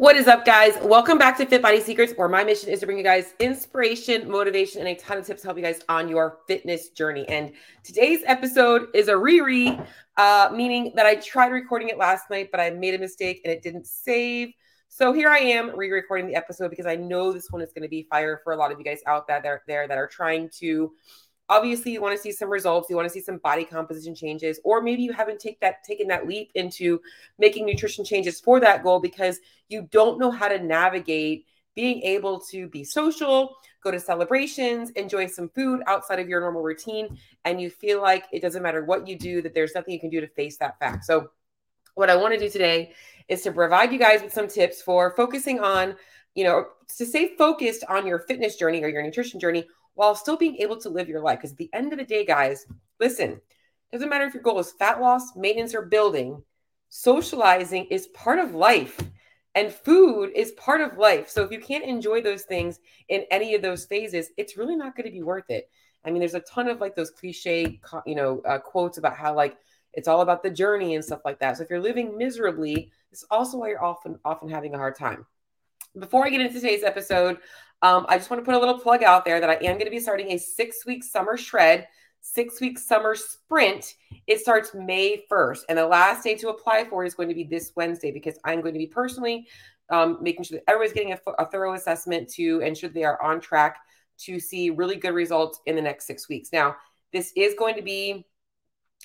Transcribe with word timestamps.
What 0.00 0.16
is 0.16 0.28
up, 0.28 0.46
guys? 0.46 0.78
Welcome 0.80 1.18
back 1.18 1.36
to 1.36 1.44
Fit 1.44 1.60
Body 1.60 1.78
Secrets, 1.78 2.14
where 2.16 2.26
my 2.26 2.42
mission 2.42 2.70
is 2.70 2.80
to 2.80 2.86
bring 2.86 2.96
you 2.96 3.04
guys 3.04 3.34
inspiration, 3.38 4.30
motivation, 4.30 4.80
and 4.80 4.88
a 4.88 4.94
ton 4.94 5.18
of 5.18 5.26
tips 5.26 5.42
to 5.42 5.48
help 5.48 5.58
you 5.58 5.62
guys 5.62 5.82
on 5.90 6.08
your 6.08 6.38
fitness 6.46 6.88
journey. 6.88 7.28
And 7.28 7.52
today's 7.84 8.20
episode 8.24 8.88
is 8.94 9.08
a 9.08 9.16
re 9.18 9.78
uh, 10.16 10.48
meaning 10.54 10.92
that 10.96 11.04
I 11.04 11.16
tried 11.16 11.48
recording 11.48 11.90
it 11.90 11.98
last 11.98 12.30
night, 12.30 12.48
but 12.50 12.60
I 12.60 12.70
made 12.70 12.94
a 12.94 12.98
mistake 12.98 13.42
and 13.44 13.52
it 13.52 13.62
didn't 13.62 13.86
save. 13.86 14.54
So 14.88 15.12
here 15.12 15.28
I 15.28 15.40
am 15.40 15.76
re-recording 15.76 16.28
the 16.28 16.34
episode 16.34 16.70
because 16.70 16.86
I 16.86 16.96
know 16.96 17.30
this 17.30 17.50
one 17.50 17.60
is 17.60 17.70
going 17.74 17.82
to 17.82 17.88
be 17.88 18.06
fire 18.08 18.40
for 18.42 18.54
a 18.54 18.56
lot 18.56 18.72
of 18.72 18.78
you 18.78 18.84
guys 18.86 19.02
out 19.06 19.28
there, 19.28 19.62
there 19.68 19.86
that 19.86 19.98
are 19.98 20.08
trying 20.08 20.48
to 20.60 20.94
obviously 21.50 21.92
you 21.92 22.00
want 22.00 22.16
to 22.16 22.22
see 22.22 22.32
some 22.32 22.48
results 22.48 22.88
you 22.88 22.96
want 22.96 23.06
to 23.06 23.12
see 23.12 23.20
some 23.20 23.36
body 23.38 23.64
composition 23.64 24.14
changes 24.14 24.58
or 24.64 24.80
maybe 24.80 25.02
you 25.02 25.12
haven't 25.12 25.38
take 25.38 25.60
that 25.60 25.82
taken 25.84 26.06
that 26.06 26.26
leap 26.26 26.50
into 26.54 26.98
making 27.38 27.66
nutrition 27.66 28.04
changes 28.04 28.40
for 28.40 28.60
that 28.60 28.82
goal 28.82 29.00
because 29.00 29.40
you 29.68 29.86
don't 29.90 30.18
know 30.18 30.30
how 30.30 30.48
to 30.48 30.62
navigate 30.62 31.44
being 31.74 32.00
able 32.02 32.40
to 32.40 32.68
be 32.68 32.84
social 32.84 33.56
go 33.82 33.90
to 33.90 33.98
celebrations 34.00 34.90
enjoy 34.90 35.26
some 35.26 35.48
food 35.50 35.82
outside 35.86 36.20
of 36.20 36.28
your 36.28 36.40
normal 36.40 36.62
routine 36.62 37.18
and 37.44 37.60
you 37.60 37.68
feel 37.68 38.00
like 38.00 38.26
it 38.32 38.40
doesn't 38.40 38.62
matter 38.62 38.84
what 38.84 39.06
you 39.06 39.18
do 39.18 39.42
that 39.42 39.52
there's 39.52 39.74
nothing 39.74 39.92
you 39.92 40.00
can 40.00 40.10
do 40.10 40.20
to 40.20 40.28
face 40.28 40.56
that 40.56 40.78
fact. 40.78 41.04
So 41.04 41.30
what 41.94 42.08
i 42.08 42.16
want 42.16 42.32
to 42.32 42.38
do 42.38 42.48
today 42.48 42.92
is 43.28 43.42
to 43.42 43.52
provide 43.52 43.92
you 43.92 43.98
guys 43.98 44.22
with 44.22 44.32
some 44.32 44.48
tips 44.48 44.80
for 44.80 45.14
focusing 45.16 45.58
on 45.60 45.96
you 46.34 46.44
know 46.44 46.66
to 46.96 47.04
stay 47.04 47.34
focused 47.36 47.84
on 47.88 48.06
your 48.06 48.20
fitness 48.20 48.56
journey 48.56 48.82
or 48.82 48.88
your 48.88 49.02
nutrition 49.02 49.40
journey 49.40 49.66
while 50.00 50.14
still 50.14 50.38
being 50.38 50.56
able 50.56 50.78
to 50.78 50.88
live 50.88 51.10
your 51.10 51.20
life. 51.20 51.40
Because 51.40 51.52
at 51.52 51.58
the 51.58 51.68
end 51.74 51.92
of 51.92 51.98
the 51.98 52.06
day, 52.06 52.24
guys, 52.24 52.64
listen, 52.98 53.38
doesn't 53.92 54.08
matter 54.08 54.24
if 54.24 54.32
your 54.32 54.42
goal 54.42 54.58
is 54.58 54.72
fat 54.72 54.98
loss, 54.98 55.36
maintenance, 55.36 55.74
or 55.74 55.82
building, 55.82 56.42
socializing 56.88 57.84
is 57.90 58.06
part 58.06 58.38
of 58.38 58.54
life. 58.54 58.98
And 59.54 59.70
food 59.70 60.32
is 60.34 60.52
part 60.52 60.80
of 60.80 60.96
life. 60.96 61.28
So 61.28 61.42
if 61.42 61.50
you 61.50 61.60
can't 61.60 61.84
enjoy 61.84 62.22
those 62.22 62.44
things 62.44 62.80
in 63.10 63.26
any 63.30 63.54
of 63.54 63.60
those 63.60 63.84
phases, 63.84 64.30
it's 64.38 64.56
really 64.56 64.74
not 64.74 64.96
going 64.96 65.04
to 65.04 65.12
be 65.12 65.22
worth 65.22 65.50
it. 65.50 65.68
I 66.02 66.10
mean, 66.10 66.20
there's 66.20 66.32
a 66.32 66.40
ton 66.40 66.68
of 66.68 66.80
like 66.80 66.96
those 66.96 67.10
cliche, 67.10 67.78
you 68.06 68.14
know, 68.14 68.40
uh, 68.46 68.58
quotes 68.58 68.96
about 68.96 69.16
how 69.18 69.34
like 69.34 69.58
it's 69.92 70.08
all 70.08 70.22
about 70.22 70.42
the 70.42 70.48
journey 70.48 70.94
and 70.94 71.04
stuff 71.04 71.20
like 71.26 71.40
that. 71.40 71.58
So 71.58 71.64
if 71.64 71.68
you're 71.68 71.78
living 71.78 72.16
miserably, 72.16 72.90
it's 73.12 73.26
also 73.30 73.58
why 73.58 73.68
you're 73.68 73.84
often 73.84 74.18
often 74.24 74.48
having 74.48 74.72
a 74.72 74.78
hard 74.78 74.96
time. 74.96 75.26
Before 75.98 76.24
I 76.24 76.30
get 76.30 76.40
into 76.40 76.54
today's 76.54 76.84
episode, 76.84 77.38
um, 77.82 78.06
I 78.08 78.16
just 78.16 78.30
want 78.30 78.40
to 78.40 78.44
put 78.44 78.54
a 78.54 78.58
little 78.58 78.78
plug 78.78 79.02
out 79.02 79.24
there 79.24 79.40
that 79.40 79.50
I 79.50 79.54
am 79.54 79.74
going 79.74 79.86
to 79.86 79.90
be 79.90 79.98
starting 79.98 80.30
a 80.30 80.38
six 80.38 80.86
week 80.86 81.02
summer 81.02 81.36
shred, 81.36 81.88
six 82.20 82.60
week 82.60 82.78
summer 82.78 83.14
sprint. 83.16 83.94
It 84.26 84.40
starts 84.40 84.72
May 84.74 85.24
1st. 85.30 85.62
And 85.68 85.78
the 85.78 85.86
last 85.86 86.22
day 86.22 86.36
to 86.36 86.50
apply 86.50 86.84
for 86.84 87.04
is 87.04 87.14
going 87.14 87.28
to 87.28 87.34
be 87.34 87.44
this 87.44 87.72
Wednesday 87.74 88.12
because 88.12 88.38
I'm 88.44 88.60
going 88.60 88.74
to 88.74 88.78
be 88.78 88.86
personally 88.86 89.48
um, 89.90 90.18
making 90.20 90.44
sure 90.44 90.58
that 90.58 90.70
everybody's 90.70 90.92
getting 90.92 91.12
a, 91.12 91.18
a 91.38 91.46
thorough 91.46 91.74
assessment 91.74 92.28
to 92.34 92.60
ensure 92.60 92.88
they 92.90 93.04
are 93.04 93.20
on 93.20 93.40
track 93.40 93.78
to 94.18 94.38
see 94.38 94.70
really 94.70 94.96
good 94.96 95.14
results 95.14 95.60
in 95.66 95.74
the 95.74 95.82
next 95.82 96.06
six 96.06 96.28
weeks. 96.28 96.50
Now, 96.52 96.76
this 97.12 97.32
is 97.36 97.54
going 97.58 97.74
to 97.74 97.82
be, 97.82 98.26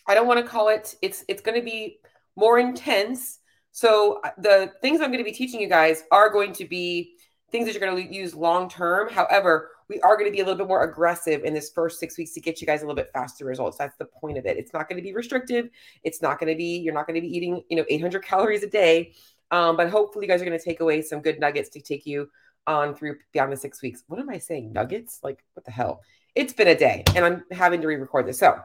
I 0.07 0.13
don't 0.13 0.27
want 0.27 0.39
to 0.39 0.49
call 0.49 0.69
it, 0.69 0.95
it's 1.01 1.25
it's 1.27 1.41
going 1.41 1.57
to 1.57 1.65
be 1.65 1.99
more 2.35 2.59
intense. 2.59 3.39
So 3.75 4.21
uh, 4.23 4.29
the 4.37 4.71
things 4.81 5.01
I'm 5.01 5.07
going 5.07 5.17
to 5.17 5.29
be 5.29 5.33
teaching 5.33 5.59
you 5.59 5.67
guys 5.67 6.05
are 6.09 6.29
going 6.29 6.53
to 6.53 6.65
be 6.65 7.15
things 7.51 7.65
that 7.65 7.73
you're 7.73 7.85
going 7.85 8.07
to 8.07 8.15
use 8.15 8.33
long 8.33 8.69
term. 8.69 9.09
However, 9.11 9.71
we 9.89 9.99
are 9.99 10.15
going 10.15 10.27
to 10.27 10.31
be 10.31 10.39
a 10.39 10.45
little 10.45 10.57
bit 10.57 10.69
more 10.69 10.89
aggressive 10.89 11.43
in 11.43 11.53
this 11.53 11.71
first 11.71 11.99
six 11.99 12.17
weeks 12.17 12.31
to 12.35 12.39
get 12.39 12.61
you 12.61 12.67
guys 12.67 12.83
a 12.83 12.85
little 12.85 12.95
bit 12.95 13.09
faster 13.11 13.43
results. 13.43 13.77
That's 13.77 13.97
the 13.97 14.05
point 14.05 14.37
of 14.37 14.45
it. 14.45 14.55
It's 14.55 14.71
not 14.71 14.87
going 14.87 14.95
to 14.95 15.03
be 15.03 15.13
restrictive. 15.13 15.67
It's 16.05 16.21
not 16.21 16.39
going 16.39 16.53
to 16.53 16.55
be, 16.55 16.77
you're 16.77 16.93
not 16.93 17.05
going 17.05 17.15
to 17.15 17.21
be 17.21 17.27
eating, 17.27 17.63
you 17.67 17.75
know, 17.75 17.83
800 17.89 18.23
calories 18.23 18.63
a 18.63 18.69
day. 18.69 19.11
Um, 19.51 19.75
but 19.75 19.89
hopefully 19.89 20.25
you 20.25 20.31
guys 20.31 20.41
are 20.41 20.45
going 20.45 20.57
to 20.57 20.63
take 20.63 20.79
away 20.79 21.01
some 21.01 21.19
good 21.19 21.41
nuggets 21.41 21.67
to 21.71 21.81
take 21.81 22.05
you 22.05 22.29
on 22.67 22.95
through 22.95 23.17
beyond 23.33 23.51
the 23.51 23.57
six 23.57 23.81
weeks. 23.81 24.05
What 24.07 24.21
am 24.21 24.29
I 24.29 24.37
saying? 24.37 24.71
Nuggets? 24.71 25.19
Like, 25.21 25.43
what 25.53 25.65
the 25.65 25.71
hell? 25.71 26.01
It's 26.33 26.53
been 26.53 26.69
a 26.69 26.77
day 26.77 27.03
and 27.13 27.25
I'm 27.25 27.43
having 27.51 27.81
to 27.81 27.87
re 27.87 27.97
record 27.97 28.25
this. 28.25 28.39
So, 28.39 28.57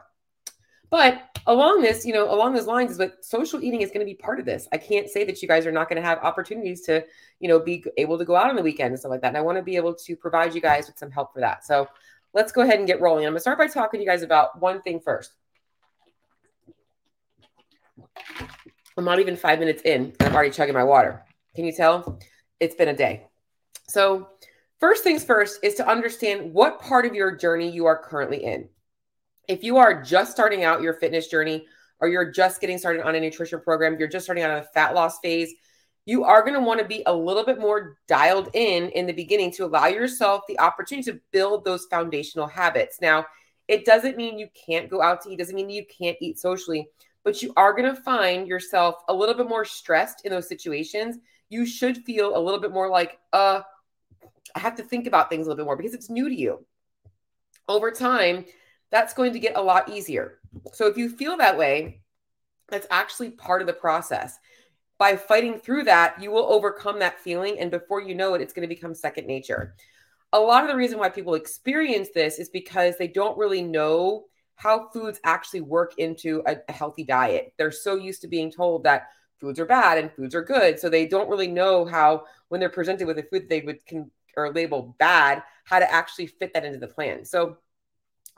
but 0.91 1.39
along 1.47 1.81
this, 1.81 2.05
you 2.05 2.13
know, 2.13 2.31
along 2.31 2.53
those 2.53 2.67
lines 2.67 2.91
is 2.91 2.99
what 2.99 3.23
social 3.23 3.63
eating 3.63 3.81
is 3.81 3.89
going 3.89 4.01
to 4.01 4.05
be 4.05 4.13
part 4.13 4.39
of 4.39 4.45
this. 4.45 4.67
I 4.73 4.77
can't 4.77 5.09
say 5.09 5.23
that 5.23 5.41
you 5.41 5.47
guys 5.47 5.65
are 5.65 5.71
not 5.71 5.87
going 5.87 6.01
to 6.01 6.07
have 6.07 6.19
opportunities 6.19 6.81
to, 6.81 7.05
you 7.39 7.47
know, 7.47 7.59
be 7.59 7.85
able 7.97 8.17
to 8.17 8.25
go 8.25 8.35
out 8.35 8.49
on 8.49 8.57
the 8.57 8.61
weekend 8.61 8.91
and 8.91 8.99
stuff 8.99 9.09
like 9.09 9.21
that. 9.21 9.29
And 9.29 9.37
I 9.37 9.41
want 9.41 9.57
to 9.57 9.63
be 9.63 9.77
able 9.77 9.95
to 9.95 10.15
provide 10.17 10.53
you 10.53 10.59
guys 10.59 10.87
with 10.87 10.97
some 10.97 11.09
help 11.09 11.33
for 11.33 11.39
that. 11.39 11.65
So 11.65 11.87
let's 12.33 12.51
go 12.51 12.61
ahead 12.61 12.77
and 12.79 12.85
get 12.85 12.99
rolling. 12.99 13.25
I'm 13.25 13.31
going 13.31 13.37
to 13.37 13.41
start 13.41 13.57
by 13.57 13.67
talking 13.67 13.99
to 13.99 14.03
you 14.03 14.09
guys 14.09 14.21
about 14.21 14.59
one 14.61 14.81
thing 14.81 14.99
first. 14.99 15.31
I'm 18.97 19.05
not 19.05 19.19
even 19.19 19.37
five 19.37 19.59
minutes 19.59 19.83
in 19.83 20.13
and 20.19 20.29
I'm 20.29 20.35
already 20.35 20.51
chugging 20.51 20.73
my 20.73 20.83
water. 20.83 21.23
Can 21.55 21.63
you 21.63 21.71
tell? 21.71 22.19
It's 22.59 22.75
been 22.75 22.89
a 22.89 22.95
day. 22.95 23.27
So, 23.87 24.27
first 24.79 25.03
things 25.03 25.23
first 25.23 25.63
is 25.63 25.75
to 25.75 25.87
understand 25.87 26.53
what 26.53 26.81
part 26.81 27.05
of 27.05 27.15
your 27.15 27.35
journey 27.35 27.71
you 27.71 27.85
are 27.85 27.97
currently 27.97 28.43
in 28.43 28.67
if 29.51 29.63
you 29.63 29.77
are 29.77 30.01
just 30.01 30.31
starting 30.31 30.63
out 30.63 30.81
your 30.81 30.93
fitness 30.93 31.27
journey 31.27 31.65
or 31.99 32.07
you're 32.07 32.31
just 32.31 32.61
getting 32.61 32.77
started 32.77 33.03
on 33.03 33.15
a 33.15 33.19
nutrition 33.19 33.59
program, 33.59 33.97
you're 33.99 34.07
just 34.07 34.25
starting 34.25 34.43
out 34.43 34.51
on 34.51 34.59
a 34.59 34.63
fat 34.63 34.95
loss 34.95 35.19
phase, 35.19 35.53
you 36.05 36.23
are 36.23 36.41
going 36.41 36.53
to 36.53 36.61
want 36.61 36.79
to 36.79 36.85
be 36.85 37.03
a 37.05 37.13
little 37.13 37.43
bit 37.43 37.59
more 37.59 37.97
dialed 38.07 38.49
in 38.53 38.89
in 38.91 39.05
the 39.05 39.13
beginning 39.13 39.51
to 39.51 39.65
allow 39.65 39.87
yourself 39.87 40.43
the 40.47 40.57
opportunity 40.59 41.11
to 41.11 41.19
build 41.31 41.65
those 41.65 41.85
foundational 41.85 42.47
habits. 42.47 42.99
Now, 43.01 43.25
it 43.67 43.85
doesn't 43.85 44.17
mean 44.17 44.39
you 44.39 44.47
can't 44.65 44.89
go 44.89 45.01
out 45.01 45.21
to 45.21 45.29
eat, 45.29 45.37
doesn't 45.37 45.55
mean 45.55 45.69
you 45.69 45.85
can't 45.85 46.17
eat 46.21 46.39
socially, 46.39 46.87
but 47.23 47.43
you 47.43 47.53
are 47.57 47.73
going 47.73 47.93
to 47.93 48.01
find 48.01 48.47
yourself 48.47 48.95
a 49.09 49.13
little 49.13 49.35
bit 49.35 49.49
more 49.49 49.65
stressed 49.65 50.25
in 50.25 50.31
those 50.31 50.47
situations. 50.47 51.17
You 51.49 51.65
should 51.65 51.97
feel 51.99 52.35
a 52.35 52.39
little 52.39 52.59
bit 52.59 52.71
more 52.71 52.89
like, 52.89 53.19
uh, 53.33 53.61
I 54.55 54.59
have 54.59 54.75
to 54.77 54.83
think 54.83 55.07
about 55.07 55.29
things 55.29 55.45
a 55.45 55.49
little 55.49 55.63
bit 55.63 55.67
more 55.67 55.77
because 55.77 55.93
it's 55.93 56.09
new 56.09 56.29
to 56.29 56.35
you. 56.35 56.65
Over 57.67 57.91
time, 57.91 58.45
that's 58.91 59.13
going 59.13 59.33
to 59.33 59.39
get 59.39 59.57
a 59.57 59.61
lot 59.61 59.89
easier. 59.89 60.39
So 60.73 60.87
if 60.87 60.97
you 60.97 61.09
feel 61.09 61.37
that 61.37 61.57
way, 61.57 62.01
that's 62.67 62.87
actually 62.89 63.31
part 63.31 63.61
of 63.61 63.67
the 63.67 63.73
process. 63.73 64.37
By 64.97 65.15
fighting 65.15 65.57
through 65.57 65.85
that, 65.85 66.21
you 66.21 66.29
will 66.31 66.45
overcome 66.45 66.99
that 66.99 67.19
feeling. 67.19 67.59
And 67.59 67.71
before 67.71 68.01
you 68.01 68.13
know 68.13 68.33
it, 68.33 68.41
it's 68.41 68.53
going 68.53 68.67
to 68.67 68.75
become 68.75 68.93
second 68.93 69.27
nature. 69.27 69.75
A 70.33 70.39
lot 70.39 70.63
of 70.63 70.69
the 70.69 70.75
reason 70.75 70.99
why 70.99 71.09
people 71.09 71.33
experience 71.33 72.09
this 72.13 72.39
is 72.39 72.49
because 72.49 72.97
they 72.97 73.07
don't 73.07 73.37
really 73.37 73.61
know 73.61 74.25
how 74.55 74.89
foods 74.89 75.19
actually 75.23 75.61
work 75.61 75.93
into 75.97 76.43
a, 76.45 76.57
a 76.69 76.71
healthy 76.71 77.03
diet. 77.03 77.53
They're 77.57 77.71
so 77.71 77.95
used 77.95 78.21
to 78.21 78.27
being 78.27 78.51
told 78.51 78.83
that 78.83 79.07
foods 79.39 79.59
are 79.59 79.65
bad 79.65 79.97
and 79.97 80.11
foods 80.13 80.35
are 80.35 80.43
good. 80.43 80.79
So 80.79 80.87
they 80.87 81.07
don't 81.07 81.29
really 81.29 81.47
know 81.47 81.83
how, 81.83 82.25
when 82.49 82.59
they're 82.59 82.69
presented 82.69 83.07
with 83.07 83.17
a 83.17 83.23
food 83.23 83.49
they 83.49 83.61
would 83.61 83.85
con- 83.87 84.11
or 84.37 84.53
label 84.53 84.95
bad, 84.99 85.43
how 85.65 85.79
to 85.79 85.91
actually 85.91 86.27
fit 86.27 86.53
that 86.53 86.63
into 86.63 86.77
the 86.77 86.87
plan. 86.87 87.25
So 87.25 87.57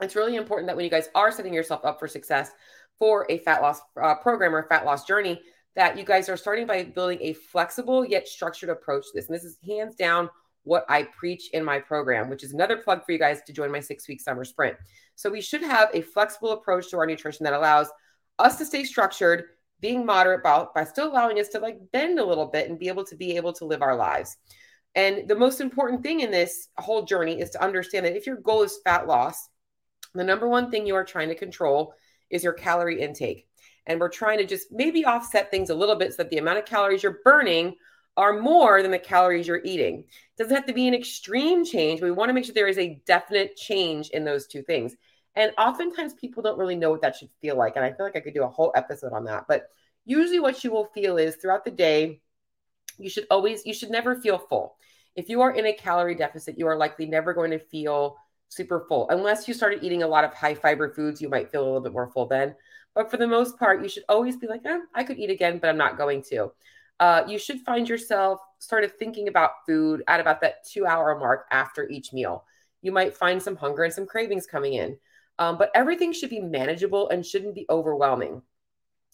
it's 0.00 0.16
really 0.16 0.36
important 0.36 0.66
that 0.68 0.76
when 0.76 0.84
you 0.84 0.90
guys 0.90 1.08
are 1.14 1.30
setting 1.30 1.54
yourself 1.54 1.84
up 1.84 1.98
for 1.98 2.08
success 2.08 2.50
for 2.98 3.26
a 3.30 3.38
fat 3.38 3.62
loss 3.62 3.80
uh, 4.00 4.14
program 4.16 4.54
or 4.54 4.66
fat 4.68 4.84
loss 4.84 5.04
journey, 5.04 5.40
that 5.76 5.98
you 5.98 6.04
guys 6.04 6.28
are 6.28 6.36
starting 6.36 6.66
by 6.66 6.84
building 6.84 7.18
a 7.20 7.32
flexible 7.32 8.04
yet 8.04 8.28
structured 8.28 8.70
approach 8.70 9.06
this. 9.12 9.26
And 9.26 9.34
this 9.34 9.44
is 9.44 9.58
hands 9.66 9.96
down 9.96 10.30
what 10.62 10.84
I 10.88 11.04
preach 11.04 11.50
in 11.52 11.64
my 11.64 11.78
program, 11.78 12.30
which 12.30 12.42
is 12.42 12.52
another 12.52 12.76
plug 12.76 13.04
for 13.04 13.12
you 13.12 13.18
guys 13.18 13.42
to 13.42 13.52
join 13.52 13.70
my 13.70 13.80
six 13.80 14.08
week 14.08 14.20
summer 14.20 14.44
sprint. 14.44 14.76
So 15.14 15.30
we 15.30 15.40
should 15.40 15.62
have 15.62 15.90
a 15.92 16.00
flexible 16.00 16.52
approach 16.52 16.90
to 16.90 16.98
our 16.98 17.06
nutrition 17.06 17.44
that 17.44 17.52
allows 17.52 17.88
us 18.38 18.56
to 18.58 18.64
stay 18.64 18.84
structured, 18.84 19.44
being 19.80 20.06
moderate 20.06 20.42
by, 20.42 20.66
by 20.74 20.84
still 20.84 21.10
allowing 21.10 21.38
us 21.38 21.48
to 21.48 21.58
like 21.58 21.78
bend 21.92 22.18
a 22.18 22.24
little 22.24 22.46
bit 22.46 22.68
and 22.68 22.78
be 22.78 22.88
able 22.88 23.04
to 23.04 23.16
be 23.16 23.36
able 23.36 23.52
to 23.52 23.64
live 23.64 23.82
our 23.82 23.96
lives. 23.96 24.36
And 24.94 25.28
the 25.28 25.36
most 25.36 25.60
important 25.60 26.02
thing 26.02 26.20
in 26.20 26.30
this 26.30 26.68
whole 26.78 27.02
journey 27.02 27.40
is 27.40 27.50
to 27.50 27.62
understand 27.62 28.06
that 28.06 28.16
if 28.16 28.26
your 28.26 28.36
goal 28.36 28.62
is 28.62 28.78
fat 28.84 29.06
loss, 29.06 29.48
the 30.14 30.24
number 30.24 30.48
one 30.48 30.70
thing 30.70 30.86
you 30.86 30.94
are 30.94 31.04
trying 31.04 31.28
to 31.28 31.34
control 31.34 31.94
is 32.30 32.44
your 32.44 32.52
calorie 32.52 33.00
intake. 33.00 33.46
And 33.86 34.00
we're 34.00 34.08
trying 34.08 34.38
to 34.38 34.46
just 34.46 34.72
maybe 34.72 35.04
offset 35.04 35.50
things 35.50 35.70
a 35.70 35.74
little 35.74 35.96
bit 35.96 36.12
so 36.12 36.22
that 36.22 36.30
the 36.30 36.38
amount 36.38 36.58
of 36.58 36.64
calories 36.64 37.02
you're 37.02 37.20
burning 37.24 37.76
are 38.16 38.40
more 38.40 38.80
than 38.80 38.90
the 38.90 38.98
calories 38.98 39.46
you're 39.46 39.60
eating. 39.64 40.00
It 40.00 40.42
doesn't 40.42 40.54
have 40.54 40.66
to 40.66 40.72
be 40.72 40.88
an 40.88 40.94
extreme 40.94 41.64
change. 41.64 42.00
But 42.00 42.06
we 42.06 42.12
want 42.12 42.28
to 42.28 42.32
make 42.32 42.44
sure 42.44 42.54
there 42.54 42.68
is 42.68 42.78
a 42.78 43.00
definite 43.06 43.56
change 43.56 44.10
in 44.10 44.24
those 44.24 44.46
two 44.46 44.62
things. 44.62 44.94
And 45.34 45.52
oftentimes 45.58 46.14
people 46.14 46.42
don't 46.42 46.58
really 46.58 46.76
know 46.76 46.90
what 46.90 47.02
that 47.02 47.16
should 47.16 47.30
feel 47.40 47.56
like. 47.56 47.76
And 47.76 47.84
I 47.84 47.92
feel 47.92 48.06
like 48.06 48.16
I 48.16 48.20
could 48.20 48.34
do 48.34 48.44
a 48.44 48.48
whole 48.48 48.72
episode 48.74 49.12
on 49.12 49.24
that. 49.24 49.46
But 49.48 49.68
usually 50.04 50.40
what 50.40 50.62
you 50.62 50.70
will 50.70 50.86
feel 50.94 51.16
is 51.16 51.36
throughout 51.36 51.64
the 51.64 51.70
day, 51.70 52.20
you 52.98 53.10
should 53.10 53.26
always, 53.30 53.66
you 53.66 53.74
should 53.74 53.90
never 53.90 54.14
feel 54.14 54.38
full. 54.38 54.76
If 55.16 55.28
you 55.28 55.40
are 55.42 55.50
in 55.50 55.66
a 55.66 55.72
calorie 55.72 56.14
deficit, 56.14 56.58
you 56.58 56.68
are 56.68 56.76
likely 56.76 57.06
never 57.06 57.34
going 57.34 57.50
to 57.50 57.58
feel 57.58 58.16
super 58.48 58.84
full. 58.88 59.08
Unless 59.10 59.48
you 59.48 59.54
started 59.54 59.82
eating 59.82 60.02
a 60.02 60.08
lot 60.08 60.24
of 60.24 60.34
high 60.34 60.54
fiber 60.54 60.90
foods, 60.90 61.20
you 61.20 61.28
might 61.28 61.50
feel 61.50 61.62
a 61.62 61.66
little 61.66 61.80
bit 61.80 61.92
more 61.92 62.10
full 62.10 62.26
then. 62.26 62.54
But 62.94 63.10
for 63.10 63.16
the 63.16 63.26
most 63.26 63.58
part, 63.58 63.82
you 63.82 63.88
should 63.88 64.04
always 64.08 64.36
be 64.36 64.46
like, 64.46 64.64
eh, 64.64 64.78
I 64.94 65.02
could 65.04 65.18
eat 65.18 65.30
again, 65.30 65.58
but 65.58 65.68
I'm 65.68 65.76
not 65.76 65.98
going 65.98 66.22
to. 66.30 66.52
Uh, 67.00 67.24
you 67.26 67.38
should 67.38 67.60
find 67.60 67.88
yourself 67.88 68.40
started 68.60 68.96
thinking 68.98 69.28
about 69.28 69.66
food 69.66 70.04
at 70.06 70.20
about 70.20 70.40
that 70.40 70.64
two 70.64 70.86
hour 70.86 71.18
mark 71.18 71.46
after 71.50 71.88
each 71.88 72.12
meal. 72.12 72.44
You 72.82 72.92
might 72.92 73.16
find 73.16 73.42
some 73.42 73.56
hunger 73.56 73.82
and 73.82 73.92
some 73.92 74.06
cravings 74.06 74.46
coming 74.46 74.74
in, 74.74 74.96
um, 75.38 75.58
but 75.58 75.70
everything 75.74 76.12
should 76.12 76.30
be 76.30 76.40
manageable 76.40 77.08
and 77.08 77.26
shouldn't 77.26 77.54
be 77.54 77.66
overwhelming. 77.68 78.42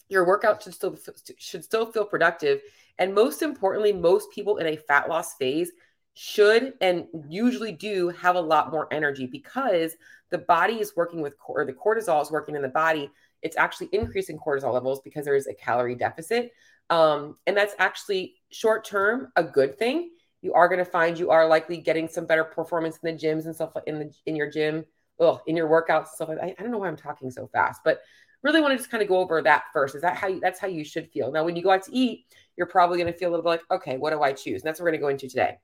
Your 0.09 0.27
workout 0.27 0.61
should 0.61 0.73
still 0.73 0.95
should 1.37 1.63
still 1.63 1.91
feel 1.91 2.05
productive, 2.05 2.61
and 2.99 3.15
most 3.15 3.41
importantly, 3.41 3.93
most 3.93 4.29
people 4.31 4.57
in 4.57 4.67
a 4.67 4.75
fat 4.75 5.09
loss 5.09 5.35
phase 5.35 5.71
should 6.13 6.73
and 6.81 7.05
usually 7.29 7.71
do 7.71 8.09
have 8.09 8.35
a 8.35 8.41
lot 8.41 8.71
more 8.71 8.87
energy 8.91 9.25
because 9.25 9.95
the 10.29 10.37
body 10.37 10.75
is 10.75 10.95
working 10.95 11.21
with 11.21 11.35
or 11.47 11.65
the 11.65 11.73
cortisol 11.73 12.21
is 12.21 12.31
working 12.31 12.55
in 12.55 12.61
the 12.61 12.69
body. 12.69 13.09
It's 13.41 13.57
actually 13.57 13.89
increasing 13.91 14.37
cortisol 14.37 14.73
levels 14.73 15.01
because 15.01 15.25
there 15.25 15.35
is 15.35 15.47
a 15.47 15.53
calorie 15.53 15.95
deficit. 15.95 16.51
Um, 16.89 17.37
and 17.47 17.55
that's 17.55 17.75
actually 17.79 18.35
short 18.49 18.83
term 18.85 19.29
a 19.35 19.43
good 19.43 19.77
thing. 19.77 20.11
You 20.41 20.53
are 20.53 20.67
going 20.67 20.79
to 20.79 20.85
find 20.85 21.17
you 21.17 21.31
are 21.31 21.47
likely 21.47 21.77
getting 21.77 22.07
some 22.07 22.25
better 22.25 22.43
performance 22.43 22.97
in 23.01 23.15
the 23.15 23.21
gyms 23.21 23.45
and 23.45 23.55
stuff 23.55 23.71
in 23.87 23.99
the 23.99 24.11
in 24.25 24.35
your 24.35 24.49
gym 24.49 24.85
ugh, 25.19 25.39
in 25.45 25.55
your 25.55 25.69
workouts 25.69 26.07
stuff 26.07 26.29
like 26.29 26.39
I, 26.39 26.55
I 26.57 26.61
don't 26.63 26.71
know 26.71 26.79
why 26.79 26.87
i'm 26.87 26.97
talking 26.97 27.29
so 27.29 27.47
fast 27.53 27.81
but 27.85 28.01
really 28.43 28.59
want 28.59 28.71
to 28.71 28.77
just 28.77 28.89
kind 28.89 29.03
of 29.03 29.09
go 29.09 29.17
over 29.17 29.39
that 29.41 29.65
first. 29.71 29.93
Is 29.93 30.01
that 30.01 30.15
how 30.15 30.27
you 30.27 30.39
that's 30.39 30.59
how 30.59 30.67
you 30.67 30.83
should 30.83 31.09
feel? 31.11 31.31
Now 31.31 31.43
when 31.43 31.55
you 31.55 31.61
go 31.61 31.69
out 31.69 31.83
to 31.83 31.95
eat 31.95 32.25
you're 32.57 32.67
probably 32.67 32.97
going 32.97 33.11
to 33.11 33.17
feel 33.17 33.29
a 33.29 33.31
little 33.31 33.43
bit 33.43 33.49
like 33.49 33.71
okay 33.71 33.97
what 33.97 34.11
do 34.11 34.21
i 34.21 34.33
choose? 34.33 34.61
And 34.61 34.67
that's 34.67 34.79
what 34.79 34.85
we're 34.85 34.91
going 34.91 34.99
to 34.99 35.05
go 35.05 35.09
into 35.09 35.29
today 35.29 35.57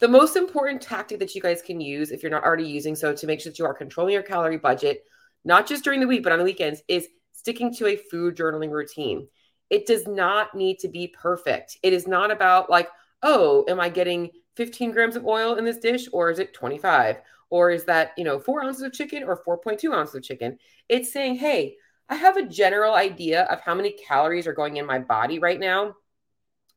the 0.00 0.08
most 0.08 0.36
important 0.36 0.80
tactic 0.80 1.18
that 1.18 1.34
you 1.34 1.40
guys 1.40 1.62
can 1.62 1.80
use 1.80 2.10
if 2.10 2.22
you're 2.22 2.30
not 2.30 2.44
already 2.44 2.66
using 2.66 2.94
so 2.94 3.12
to 3.12 3.26
make 3.26 3.40
sure 3.40 3.50
that 3.50 3.58
you 3.58 3.64
are 3.64 3.74
controlling 3.74 4.14
your 4.14 4.22
calorie 4.22 4.56
budget, 4.56 5.04
not 5.44 5.66
just 5.66 5.84
during 5.84 6.00
the 6.00 6.06
week, 6.06 6.22
but 6.22 6.32
on 6.32 6.38
the 6.38 6.44
weekends, 6.44 6.82
is 6.88 7.08
sticking 7.32 7.74
to 7.74 7.86
a 7.86 7.96
food 7.96 8.36
journaling 8.36 8.70
routine. 8.70 9.28
It 9.70 9.86
does 9.86 10.06
not 10.06 10.54
need 10.54 10.78
to 10.80 10.88
be 10.88 11.08
perfect. 11.08 11.78
It 11.82 11.92
is 11.92 12.06
not 12.06 12.30
about 12.30 12.70
like, 12.70 12.88
oh, 13.22 13.64
am 13.68 13.80
I 13.80 13.88
getting 13.88 14.30
15 14.56 14.92
grams 14.92 15.16
of 15.16 15.26
oil 15.26 15.54
in 15.54 15.64
this 15.64 15.78
dish 15.78 16.08
or 16.12 16.30
is 16.30 16.38
it 16.38 16.54
25? 16.54 17.20
Or 17.50 17.70
is 17.70 17.84
that, 17.84 18.12
you 18.16 18.24
know, 18.24 18.38
four 18.38 18.62
ounces 18.62 18.82
of 18.82 18.92
chicken 18.92 19.24
or 19.24 19.42
4.2 19.42 19.94
ounces 19.94 20.14
of 20.14 20.22
chicken? 20.22 20.58
It's 20.88 21.12
saying, 21.12 21.36
hey, 21.36 21.76
I 22.08 22.16
have 22.16 22.36
a 22.36 22.46
general 22.46 22.94
idea 22.94 23.44
of 23.44 23.60
how 23.60 23.74
many 23.74 23.92
calories 23.92 24.46
are 24.46 24.52
going 24.52 24.76
in 24.76 24.86
my 24.86 24.98
body 24.98 25.38
right 25.38 25.60
now. 25.60 25.94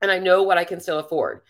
And 0.01 0.11
I 0.11 0.19
know 0.19 0.43
what 0.43 0.57
I 0.57 0.63
can 0.63 0.79
still 0.79 0.99
afford. 0.99 1.41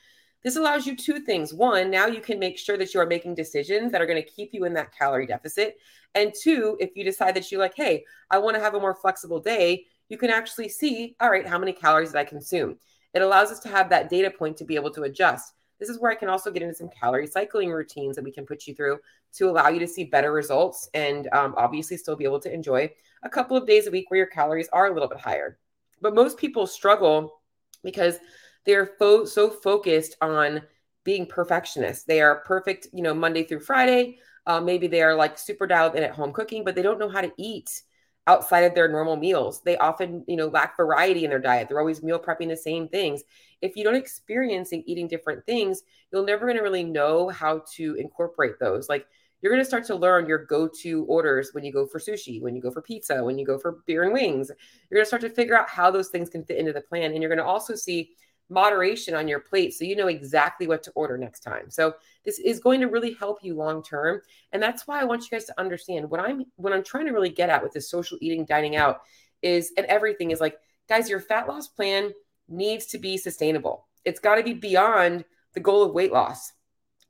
This 0.43 0.55
allows 0.55 0.87
you 0.87 0.95
two 0.95 1.19
things. 1.19 1.53
One, 1.53 1.91
now 1.91 2.07
you 2.07 2.19
can 2.19 2.39
make 2.39 2.57
sure 2.57 2.77
that 2.77 2.93
you 2.93 2.99
are 2.99 3.05
making 3.05 3.35
decisions 3.35 3.91
that 3.91 4.01
are 4.01 4.07
going 4.07 4.21
to 4.21 4.29
keep 4.29 4.53
you 4.53 4.65
in 4.65 4.73
that 4.73 4.95
calorie 4.95 5.27
deficit. 5.27 5.77
And 6.15 6.33
two, 6.33 6.77
if 6.79 6.95
you 6.95 7.03
decide 7.03 7.35
that 7.35 7.51
you're 7.51 7.61
like, 7.61 7.75
hey, 7.75 8.03
I 8.29 8.39
want 8.39 8.55
to 8.55 8.61
have 8.61 8.73
a 8.73 8.79
more 8.79 8.95
flexible 8.95 9.39
day, 9.39 9.85
you 10.09 10.17
can 10.17 10.29
actually 10.29 10.69
see, 10.69 11.15
all 11.21 11.29
right, 11.29 11.47
how 11.47 11.59
many 11.59 11.73
calories 11.73 12.11
did 12.11 12.17
I 12.17 12.25
consume? 12.25 12.77
It 13.13 13.21
allows 13.21 13.51
us 13.51 13.59
to 13.59 13.69
have 13.69 13.89
that 13.89 14.09
data 14.09 14.31
point 14.31 14.57
to 14.57 14.65
be 14.65 14.75
able 14.75 14.91
to 14.91 15.03
adjust. 15.03 15.53
This 15.79 15.89
is 15.89 15.99
where 15.99 16.11
I 16.11 16.15
can 16.15 16.29
also 16.29 16.51
get 16.51 16.61
into 16.61 16.75
some 16.75 16.89
calorie 16.89 17.27
cycling 17.27 17.71
routines 17.71 18.15
that 18.15 18.23
we 18.23 18.31
can 18.31 18.45
put 18.45 18.67
you 18.67 18.75
through 18.75 18.99
to 19.33 19.49
allow 19.49 19.69
you 19.69 19.79
to 19.79 19.87
see 19.87 20.03
better 20.03 20.31
results 20.31 20.89
and 20.93 21.27
um, 21.33 21.55
obviously 21.57 21.97
still 21.97 22.15
be 22.15 22.23
able 22.23 22.39
to 22.39 22.53
enjoy 22.53 22.89
a 23.23 23.29
couple 23.29 23.57
of 23.57 23.65
days 23.65 23.87
a 23.87 23.91
week 23.91 24.09
where 24.09 24.19
your 24.19 24.27
calories 24.27 24.69
are 24.73 24.87
a 24.87 24.93
little 24.93 25.09
bit 25.09 25.19
higher. 25.19 25.57
But 26.01 26.15
most 26.15 26.37
people 26.37 26.67
struggle 26.67 27.41
because 27.83 28.17
they're 28.65 28.91
fo- 28.99 29.25
so 29.25 29.49
focused 29.49 30.15
on 30.21 30.61
being 31.03 31.25
perfectionists. 31.25 32.03
They 32.03 32.21
are 32.21 32.41
perfect, 32.41 32.87
you 32.93 33.01
know, 33.01 33.13
Monday 33.13 33.43
through 33.43 33.61
Friday. 33.61 34.19
Uh, 34.45 34.59
maybe 34.59 34.87
they 34.87 35.01
are 35.01 35.15
like 35.15 35.37
super 35.37 35.67
dialed 35.67 35.95
in 35.95 36.03
at 36.03 36.11
home 36.11 36.33
cooking, 36.33 36.63
but 36.63 36.75
they 36.75 36.81
don't 36.81 36.99
know 36.99 37.09
how 37.09 37.21
to 37.21 37.31
eat 37.37 37.81
outside 38.27 38.61
of 38.61 38.75
their 38.75 38.87
normal 38.87 39.15
meals. 39.15 39.61
They 39.63 39.77
often, 39.77 40.23
you 40.27 40.35
know, 40.35 40.47
lack 40.47 40.77
variety 40.77 41.23
in 41.23 41.29
their 41.31 41.39
diet. 41.39 41.67
They're 41.67 41.79
always 41.79 42.03
meal 42.03 42.19
prepping 42.19 42.49
the 42.49 42.57
same 42.57 42.87
things. 42.87 43.23
If 43.61 43.75
you 43.75 43.83
don't 43.83 43.95
experience 43.95 44.71
eating 44.73 45.07
different 45.07 45.45
things, 45.45 45.81
you're 46.11 46.25
never 46.25 46.45
going 46.45 46.57
to 46.57 46.63
really 46.63 46.83
know 46.83 47.29
how 47.29 47.63
to 47.73 47.95
incorporate 47.95 48.59
those. 48.59 48.89
Like 48.89 49.07
you're 49.41 49.51
going 49.51 49.61
to 49.61 49.67
start 49.67 49.85
to 49.85 49.95
learn 49.95 50.27
your 50.27 50.45
go-to 50.45 51.03
orders 51.05 51.49
when 51.53 51.63
you 51.63 51.73
go 51.73 51.87
for 51.87 51.99
sushi, 51.99 52.41
when 52.41 52.55
you 52.55 52.61
go 52.61 52.69
for 52.69 52.81
pizza, 52.81 53.23
when 53.23 53.39
you 53.39 53.45
go 53.45 53.57
for 53.57 53.79
beer 53.87 54.03
and 54.03 54.13
wings. 54.13 54.51
You're 54.89 54.97
going 54.97 55.03
to 55.03 55.07
start 55.07 55.23
to 55.23 55.29
figure 55.29 55.57
out 55.57 55.67
how 55.67 55.89
those 55.89 56.09
things 56.09 56.29
can 56.29 56.43
fit 56.43 56.57
into 56.57 56.73
the 56.73 56.81
plan, 56.81 57.11
and 57.11 57.21
you're 57.21 57.29
going 57.29 57.39
to 57.39 57.45
also 57.45 57.73
see 57.73 58.11
moderation 58.51 59.15
on 59.15 59.27
your 59.27 59.39
plate 59.39 59.73
so 59.73 59.85
you 59.85 59.95
know 59.95 60.07
exactly 60.07 60.67
what 60.67 60.83
to 60.83 60.91
order 60.91 61.17
next 61.17 61.39
time. 61.39 61.69
So 61.69 61.95
this 62.25 62.37
is 62.37 62.59
going 62.59 62.81
to 62.81 62.87
really 62.87 63.13
help 63.13 63.39
you 63.41 63.55
long 63.55 63.81
term 63.81 64.21
and 64.51 64.61
that's 64.61 64.85
why 64.85 64.99
I 64.99 65.05
want 65.05 65.23
you 65.23 65.29
guys 65.31 65.45
to 65.45 65.59
understand 65.59 66.09
what 66.09 66.19
I'm 66.19 66.45
what 66.57 66.73
I'm 66.73 66.83
trying 66.83 67.05
to 67.07 67.13
really 67.13 67.29
get 67.29 67.49
at 67.49 67.63
with 67.63 67.71
this 67.71 67.89
social 67.89 68.17
eating 68.21 68.45
dining 68.45 68.75
out 68.75 69.01
is 69.41 69.71
and 69.77 69.85
everything 69.87 70.31
is 70.31 70.41
like 70.41 70.57
guys 70.89 71.09
your 71.09 71.21
fat 71.21 71.47
loss 71.47 71.69
plan 71.69 72.11
needs 72.49 72.87
to 72.87 72.97
be 72.97 73.17
sustainable. 73.17 73.87
It's 74.03 74.19
got 74.19 74.35
to 74.35 74.43
be 74.43 74.53
beyond 74.53 75.23
the 75.53 75.59
goal 75.59 75.83
of 75.83 75.93
weight 75.93 76.11
loss. 76.11 76.51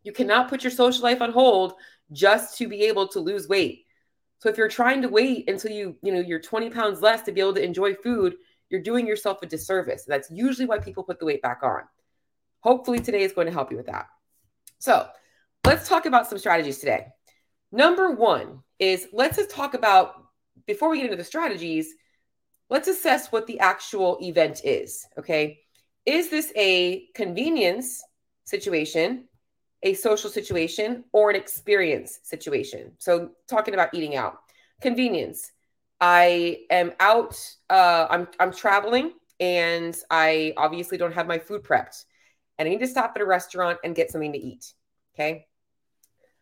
You 0.03 0.11
cannot 0.11 0.47
put 0.47 0.63
your 0.63 0.71
social 0.71 1.03
life 1.03 1.21
on 1.21 1.31
hold 1.31 1.73
just 2.11 2.57
to 2.57 2.67
be 2.67 2.83
able 2.83 3.07
to 3.09 3.19
lose 3.19 3.47
weight. 3.47 3.85
So 4.39 4.49
if 4.49 4.57
you're 4.57 4.67
trying 4.67 5.01
to 5.03 5.09
wait 5.09 5.49
until 5.49 5.71
you, 5.71 5.95
you 6.01 6.11
know, 6.11 6.19
you're 6.19 6.39
20 6.39 6.69
pounds 6.71 7.01
less 7.01 7.21
to 7.23 7.31
be 7.31 7.41
able 7.41 7.53
to 7.53 7.63
enjoy 7.63 7.93
food, 7.93 8.35
you're 8.71 8.81
doing 8.81 9.05
yourself 9.05 9.43
a 9.43 9.45
disservice. 9.45 10.05
That's 10.07 10.31
usually 10.31 10.65
why 10.65 10.79
people 10.79 11.03
put 11.03 11.19
the 11.19 11.25
weight 11.25 11.41
back 11.41 11.59
on. 11.61 11.81
Hopefully, 12.61 12.99
today 12.99 13.21
is 13.21 13.33
going 13.33 13.47
to 13.47 13.53
help 13.53 13.69
you 13.69 13.77
with 13.77 13.87
that. 13.87 14.07
So, 14.79 15.07
let's 15.65 15.87
talk 15.87 16.05
about 16.05 16.27
some 16.27 16.37
strategies 16.37 16.79
today. 16.79 17.07
Number 17.71 18.11
one 18.11 18.61
is 18.79 19.07
let's 19.13 19.37
just 19.37 19.51
talk 19.51 19.73
about, 19.73 20.13
before 20.65 20.89
we 20.89 20.97
get 20.97 21.05
into 21.05 21.17
the 21.17 21.23
strategies, 21.23 21.93
let's 22.69 22.87
assess 22.87 23.31
what 23.31 23.45
the 23.45 23.59
actual 23.59 24.17
event 24.21 24.61
is. 24.63 25.05
Okay. 25.19 25.59
Is 26.05 26.29
this 26.29 26.51
a 26.55 27.07
convenience 27.13 28.03
situation, 28.45 29.25
a 29.83 29.93
social 29.93 30.29
situation, 30.29 31.03
or 31.11 31.29
an 31.29 31.35
experience 31.35 32.19
situation? 32.23 32.93
So, 32.97 33.31
talking 33.47 33.73
about 33.73 33.93
eating 33.93 34.15
out. 34.15 34.37
Convenience 34.81 35.51
I 36.01 36.61
am 36.71 36.93
out. 36.99 37.39
Uh, 37.69 38.07
I'm 38.09 38.27
I'm 38.39 38.51
traveling, 38.51 39.13
and 39.39 39.95
I 40.09 40.53
obviously 40.57 40.97
don't 40.97 41.13
have 41.13 41.27
my 41.27 41.37
food 41.37 41.63
prepped, 41.63 42.05
and 42.57 42.67
I 42.67 42.71
need 42.71 42.79
to 42.79 42.87
stop 42.87 43.13
at 43.15 43.21
a 43.21 43.25
restaurant 43.25 43.77
and 43.83 43.95
get 43.95 44.11
something 44.11 44.33
to 44.33 44.39
eat. 44.39 44.73
Okay, 45.13 45.45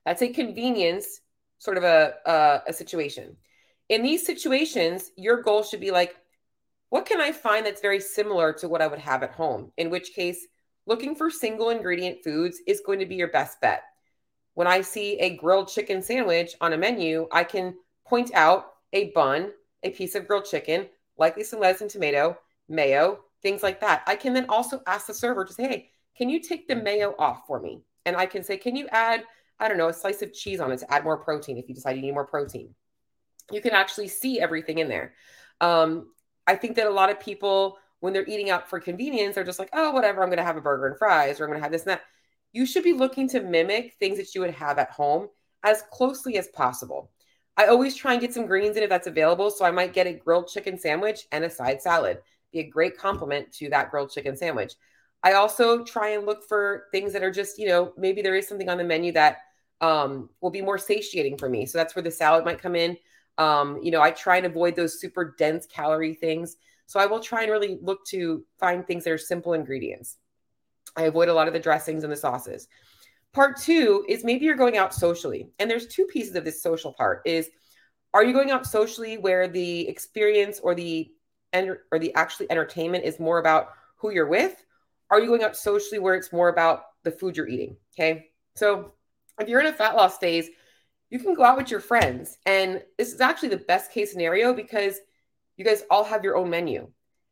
that's 0.06 0.22
a 0.22 0.30
convenience 0.30 1.20
sort 1.58 1.78
of 1.78 1.84
a 1.84 2.14
a, 2.26 2.62
a 2.70 2.74
situation. 2.74 3.36
In 3.90 4.02
these 4.02 4.26
situations, 4.26 5.12
your 5.18 5.42
goal 5.42 5.64
should 5.64 5.82
be 5.82 5.92
like, 5.92 6.16
what 6.90 7.06
can 7.06 7.20
I 7.20 7.32
find 7.34 7.66
that's 7.66 7.82
very 7.82 8.00
similar 8.00 8.54
to 8.54 8.70
what 8.70 8.82
I 8.82 8.88
would 8.88 9.00
have 9.00 9.24
at 9.24 9.32
home? 9.32 9.72
In 9.78 9.90
which 9.90 10.14
case, 10.14 10.48
looking 10.86 11.16
for 11.16 11.30
single 11.30 11.70
ingredient 11.70 12.24
foods 12.24 12.62
is 12.66 12.82
going 12.86 13.00
to 13.00 13.06
be 13.06 13.16
your 13.16 13.28
best 13.28 13.60
bet. 13.60 13.84
When 14.54 14.68
I 14.68 14.82
see 14.82 15.18
a 15.20 15.36
grilled 15.36 15.68
chicken 15.68 16.02
sandwich 16.02 16.56
on 16.62 16.74
a 16.74 16.78
menu, 16.78 17.28
I 17.32 17.44
can 17.44 17.76
point 18.06 18.32
out 18.34 18.66
a 18.94 19.12
bun, 19.12 19.52
a 19.84 19.90
piece 19.92 20.16
of 20.16 20.28
grilled 20.28 20.46
chicken, 20.46 20.88
likely 21.18 21.44
some 21.44 21.60
lettuce 21.60 21.82
and 21.82 21.90
tomato, 21.90 22.38
mayo, 22.68 23.20
things 23.42 23.64
like 23.64 23.80
that. 23.82 24.04
I 24.08 24.16
can 24.16 24.34
then 24.34 24.46
also 24.50 24.82
ask 24.88 25.08
the 25.08 25.14
server 25.14 25.46
to 25.46 25.54
say, 25.54 25.64
hey, 25.64 25.90
can 26.18 26.30
you 26.30 26.42
take 26.42 26.68
the 26.68 26.76
mayo 26.76 27.16
off 27.18 27.48
for 27.48 27.60
me? 27.60 27.82
And 28.06 28.16
I 28.16 28.26
can 28.26 28.44
say, 28.44 28.58
can 28.58 28.76
you 28.76 28.88
add, 28.92 29.24
I 29.60 29.68
don't 29.68 29.78
know, 29.78 29.90
a 29.90 29.94
slice 29.94 30.22
of 30.22 30.34
cheese 30.34 30.60
on 30.60 30.72
it 30.72 30.80
to 30.80 30.94
add 30.94 31.04
more 31.04 31.18
protein 31.18 31.58
if 31.58 31.70
you 31.70 31.76
decide 31.76 31.96
you 31.96 32.02
need 32.02 32.14
more 32.14 32.26
protein? 32.26 32.74
You 33.52 33.62
can 33.62 33.72
actually 33.72 34.08
see 34.08 34.40
everything 34.40 34.80
in 34.80 34.90
there. 34.90 35.14
Um, 35.62 36.12
I 36.48 36.56
think 36.56 36.76
that 36.76 36.88
a 36.88 36.92
lot 36.92 37.10
of 37.10 37.20
people, 37.20 37.78
when 38.00 38.14
they're 38.14 38.28
eating 38.28 38.50
out 38.50 38.70
for 38.70 38.80
convenience, 38.80 39.36
they're 39.36 39.44
just 39.44 39.60
like, 39.60 39.70
oh, 39.74 39.92
whatever, 39.92 40.22
I'm 40.22 40.30
going 40.30 40.38
to 40.38 40.44
have 40.44 40.58
a 40.58 40.62
burger 40.62 40.88
and 40.88 40.98
fries, 40.98 41.40
or 41.40 41.44
I'm 41.44 41.50
going 41.50 41.60
to 41.60 41.64
have 41.64 41.72
this 41.72 41.84
and 41.84 41.92
that. 41.92 42.02
You 42.52 42.66
should 42.66 42.84
be 42.84 42.94
looking 42.94 43.28
to 43.30 43.42
mimic 43.42 43.94
things 44.00 44.18
that 44.18 44.34
you 44.34 44.42
would 44.42 44.54
have 44.56 44.80
at 44.80 44.92
home 44.92 45.28
as 45.64 45.84
closely 45.92 46.38
as 46.38 46.48
possible. 46.48 47.12
I 47.60 47.66
always 47.66 47.94
try 47.94 48.14
and 48.14 48.22
get 48.22 48.34
some 48.34 48.46
greens 48.46 48.78
in 48.78 48.84
if 48.84 48.90
that's 48.90 49.08
available. 49.08 49.52
So 49.52 49.66
I 49.66 49.72
might 49.72 49.92
get 49.92 50.08
a 50.08 50.14
grilled 50.14 50.48
chicken 50.48 50.80
sandwich 50.80 51.28
and 51.34 51.44
a 51.44 51.50
side 51.50 51.82
salad. 51.82 52.20
Be 52.54 52.60
a 52.60 52.64
great 52.64 52.98
complement 52.98 53.52
to 53.56 53.70
that 53.70 53.92
grilled 53.92 54.12
chicken 54.12 54.38
sandwich. 54.38 54.76
I 55.24 55.34
also 55.34 55.84
try 55.84 56.12
and 56.12 56.26
look 56.26 56.48
for 56.48 56.86
things 56.94 57.12
that 57.12 57.22
are 57.22 57.32
just, 57.32 57.60
you 57.60 57.68
know, 57.68 57.92
maybe 57.98 58.22
there 58.22 58.36
is 58.36 58.48
something 58.48 58.70
on 58.70 58.78
the 58.78 58.86
menu 58.86 59.12
that 59.12 59.40
um, 59.82 60.30
will 60.40 60.52
be 60.52 60.62
more 60.62 60.78
satiating 60.78 61.38
for 61.38 61.50
me. 61.50 61.66
So 61.66 61.78
that's 61.78 61.98
where 61.98 62.04
the 62.04 62.10
salad 62.10 62.46
might 62.46 62.62
come 62.62 62.78
in. 62.78 62.96
Um, 63.38 63.78
you 63.84 63.92
know, 63.92 64.02
I 64.02 64.12
try 64.12 64.38
and 64.38 64.46
avoid 64.46 64.78
those 64.78 65.02
super 65.02 65.36
dense 65.38 65.66
calorie 65.66 66.14
things. 66.14 66.56
So 66.86 66.98
I 66.98 67.08
will 67.08 67.20
try 67.20 67.42
and 67.42 67.52
really 67.52 67.78
look 67.82 68.06
to 68.08 68.46
find 68.58 68.88
things 68.88 69.04
that 69.04 69.12
are 69.12 69.18
simple 69.18 69.52
ingredients. 69.52 70.16
I 70.96 71.04
avoid 71.04 71.28
a 71.28 71.34
lot 71.34 71.50
of 71.50 71.54
the 71.54 71.60
dressings 71.60 72.06
and 72.06 72.12
the 72.12 72.18
sauces. 72.18 72.70
Part 73.34 73.58
two 73.58 74.06
is 74.08 74.24
maybe 74.24 74.46
you're 74.46 74.56
going 74.56 74.78
out 74.78 74.94
socially. 74.94 75.50
And 75.60 75.70
there's 75.70 75.88
two 75.88 76.06
pieces 76.06 76.36
of 76.36 76.46
this 76.46 76.64
social 76.64 76.94
part 76.94 77.22
is 77.26 77.50
are 78.14 78.24
you 78.24 78.34
going 78.34 78.52
out 78.52 78.66
socially 78.66 79.18
where 79.18 79.48
the 79.48 79.88
experience 79.88 80.60
or 80.60 80.74
the 80.74 81.12
and 81.54 81.78
or 81.92 82.00
the 82.00 82.14
actually 82.16 82.50
entertainment 82.52 83.06
is 83.06 83.20
more 83.20 83.40
about 83.40 83.70
who 83.98 84.12
you're 84.12 84.28
with? 84.28 84.64
Are 85.12 85.20
you 85.20 85.28
going 85.28 85.44
out 85.44 85.56
socially 85.56 86.00
where 86.00 86.16
it's 86.16 86.34
more 86.34 86.50
about 86.50 86.84
the 87.04 87.12
food 87.12 87.38
you're 87.38 87.48
eating? 87.48 87.78
Okay. 87.94 88.30
So 88.56 88.94
if 89.40 89.48
you're 89.48 89.60
in 89.60 89.68
a 89.68 89.74
fat 89.74 89.96
loss 89.96 90.18
phase, 90.18 90.50
you 91.10 91.20
can 91.20 91.34
go 91.34 91.44
out 91.44 91.58
with 91.58 91.72
your 91.72 91.80
friends. 91.80 92.38
And 92.46 92.84
this 92.98 93.14
is 93.14 93.22
actually 93.22 93.50
the 93.50 93.58
best 93.58 93.92
case 93.92 94.12
scenario 94.12 94.54
because 94.54 95.00
you 95.58 95.66
guys 95.66 95.84
all 95.90 96.04
have 96.04 96.24
your 96.24 96.38
own 96.38 96.50
menu. 96.50 96.88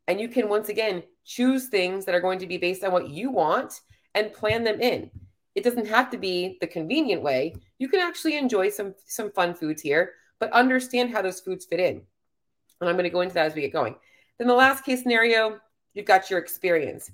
And 0.07 0.19
you 0.19 0.29
can 0.29 0.49
once 0.49 0.69
again 0.69 1.03
choose 1.25 1.67
things 1.67 2.05
that 2.05 2.15
are 2.15 2.21
going 2.21 2.39
to 2.39 2.47
be 2.47 2.57
based 2.57 2.83
on 2.83 2.91
what 2.91 3.09
you 3.09 3.31
want 3.31 3.81
and 4.15 4.33
plan 4.33 4.63
them 4.63 4.79
in. 4.79 5.11
It 5.57 5.63
doesn't 5.63 5.87
have 5.87 6.11
to 6.11 6.19
be 6.19 6.59
the 6.61 6.67
convenient 6.67 7.23
way. 7.23 7.55
You 7.79 7.89
can 7.89 7.99
actually 7.99 8.37
enjoy 8.37 8.69
some 8.69 8.93
some 9.07 9.31
fun 9.31 9.55
foods 9.55 9.81
here, 9.81 10.13
but 10.39 10.51
understand 10.51 11.09
how 11.09 11.23
those 11.23 11.39
foods 11.39 11.65
fit 11.65 11.79
in. 11.79 12.03
And 12.79 12.87
I'm 12.87 12.95
going 12.95 13.05
to 13.05 13.09
go 13.09 13.21
into 13.21 13.33
that 13.33 13.47
as 13.47 13.55
we 13.55 13.61
get 13.61 13.73
going. 13.73 13.95
Then 14.37 14.47
the 14.47 14.53
last 14.53 14.85
case 14.85 15.01
scenario, 15.01 15.57
you've 15.95 16.05
got 16.05 16.29
your 16.29 16.37
experience. 16.37 17.09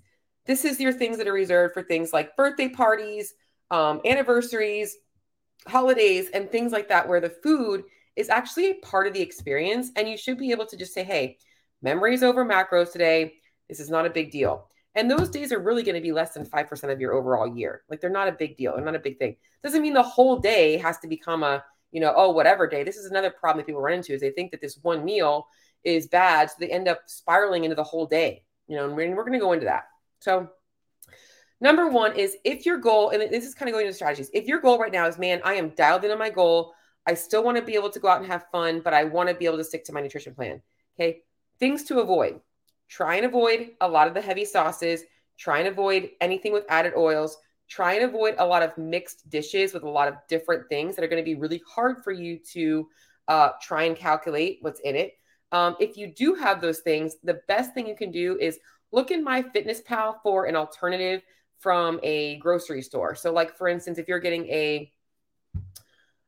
This 0.46 0.66
is 0.66 0.78
your 0.78 0.92
things 0.92 1.18
that 1.20 1.28
are 1.30 1.32
reserved 1.32 1.74
for 1.74 1.84
things 1.84 2.12
like 2.12 2.36
birthday 2.36 2.68
parties, 2.68 3.34
um, 3.72 4.02
anniversaries, 4.04 4.98
holidays, 5.66 6.28
and 6.34 6.52
things 6.52 6.74
like 6.74 6.90
that, 6.90 7.08
where 7.08 7.22
the 7.22 7.30
food 7.30 7.86
is 8.18 8.28
actually 8.28 8.72
a 8.72 8.86
part 8.86 9.08
of 9.08 9.14
the 9.14 9.22
experience. 9.22 9.92
And 9.96 10.10
you 10.10 10.18
should 10.18 10.38
be 10.38 10.52
able 10.52 10.66
to 10.66 10.76
just 10.76 10.94
say, 10.94 11.06
hey, 11.06 11.38
memories 11.82 12.24
over 12.24 12.44
macros 12.44 12.92
today. 12.92 13.36
This 13.70 13.80
is 13.80 13.90
not 13.90 14.06
a 14.06 14.10
big 14.10 14.32
deal. 14.32 14.68
And 14.96 15.10
those 15.10 15.30
days 15.30 15.52
are 15.52 15.60
really 15.60 15.84
going 15.84 15.96
to 15.96 16.02
be 16.02 16.12
less 16.12 16.34
than 16.34 16.46
5% 16.46 16.92
of 16.92 17.02
your 17.02 17.14
overall 17.14 17.48
year. 17.48 17.84
Like 17.90 18.00
they're 18.00 18.10
not 18.10 18.28
a 18.28 18.34
big 18.34 18.58
deal. 18.58 18.76
They're 18.76 18.86
not 18.86 18.96
a 18.96 19.00
big 19.00 19.18
thing. 19.18 19.38
Doesn't 19.64 19.82
mean 19.82 19.94
the 19.94 20.04
whole 20.04 20.38
day 20.38 20.78
has 20.78 21.00
to 21.00 21.08
become 21.08 21.44
a, 21.44 21.64
you 21.92 22.00
know, 22.00 22.14
oh, 22.16 22.32
whatever 22.32 22.68
day. 22.68 22.84
This 22.84 22.98
is 22.98 23.10
another 23.10 23.32
problem 23.32 23.62
that 23.62 23.66
people 23.66 23.82
run 23.82 23.94
into 23.94 24.14
is 24.14 24.22
they 24.22 24.30
think 24.30 24.52
that 24.52 24.62
this 24.62 24.78
one 24.82 25.04
meal 25.04 25.48
is 25.84 26.08
bad. 26.08 26.50
So 26.50 26.56
they 26.60 26.70
end 26.70 26.88
up 26.88 27.02
spiraling 27.08 27.64
into 27.64 27.76
the 27.76 27.84
whole 27.84 28.06
day, 28.06 28.44
you 28.68 28.76
know, 28.78 28.86
and 28.86 28.96
we're, 28.96 29.16
we're 29.16 29.24
going 29.24 29.34
to 29.34 29.40
go 29.40 29.54
into 29.54 29.66
that. 29.66 29.86
So 30.20 30.50
number 31.60 31.88
one 31.88 32.16
is 32.16 32.38
if 32.44 32.66
your 32.66 32.78
goal, 32.78 33.10
and 33.10 33.22
this 33.22 33.46
is 33.46 33.56
kind 33.56 33.70
of 33.70 33.74
going 33.74 33.88
into 33.88 33.96
strategies. 33.96 34.30
If 34.34 34.46
your 34.46 34.62
goal 34.62 34.78
right 34.78 34.92
now 34.92 35.08
is, 35.08 35.18
man, 35.18 35.42
I 35.44 35.56
am 35.56 35.70
dialed 35.70 36.04
in 36.04 36.12
on 36.12 36.20
my 36.20 36.30
goal. 36.30 36.74
I 37.06 37.16
still 37.16 37.44
want 37.44 37.58
to 37.58 37.64
be 37.64 37.76
able 37.76 37.90
to 37.90 38.00
go 38.00 38.08
out 38.08 38.22
and 38.22 38.32
have 38.32 38.46
fun, 38.52 38.82
but 38.82 38.94
I 38.94 39.06
want 39.06 39.30
to 39.30 39.36
be 39.36 39.46
able 39.46 39.58
to 39.58 39.64
stick 39.64 39.86
to 39.86 39.94
my 39.94 40.02
nutrition 40.02 40.36
plan. 40.36 40.62
Okay. 40.96 41.24
Things 41.60 41.84
to 41.86 42.00
avoid. 42.00 42.40
Try 42.94 43.16
and 43.16 43.26
avoid 43.26 43.72
a 43.82 43.88
lot 43.88 44.08
of 44.08 44.14
the 44.14 44.22
heavy 44.22 44.46
sauces. 44.46 45.02
Try 45.36 45.58
and 45.58 45.68
avoid 45.68 46.12
anything 46.22 46.54
with 46.54 46.64
added 46.70 46.94
oils. 46.96 47.36
Try 47.68 47.94
and 47.94 48.04
avoid 48.04 48.36
a 48.38 48.46
lot 48.46 48.62
of 48.62 48.78
mixed 48.78 49.28
dishes 49.32 49.74
with 49.74 49.82
a 49.82 49.90
lot 49.90 50.08
of 50.08 50.14
different 50.30 50.70
things 50.70 50.96
that 50.96 51.04
are 51.04 51.08
going 51.08 51.22
to 51.22 51.26
be 51.26 51.34
really 51.34 51.64
hard 51.68 52.04
for 52.04 52.12
you 52.12 52.38
to 52.52 52.88
uh, 53.28 53.50
try 53.64 53.84
and 53.84 53.96
calculate 53.96 54.60
what's 54.62 54.80
in 54.82 54.96
it. 54.96 55.14
Um, 55.52 55.76
if 55.80 55.98
you 55.98 56.14
do 56.14 56.36
have 56.36 56.62
those 56.62 56.82
things, 56.82 57.16
the 57.24 57.40
best 57.48 57.74
thing 57.74 57.88
you 57.88 57.96
can 57.96 58.12
do 58.12 58.38
is 58.40 58.60
look 58.92 59.10
in 59.10 59.26
MyFitnessPal 59.26 60.18
for 60.22 60.46
an 60.46 60.56
alternative 60.56 61.24
from 61.58 62.00
a 62.04 62.38
grocery 62.38 62.84
store. 62.84 63.16
So, 63.16 63.34
like 63.34 63.58
for 63.58 63.70
instance, 63.70 63.98
if 63.98 64.08
you're 64.08 64.20
getting 64.20 64.46
a 64.50 64.92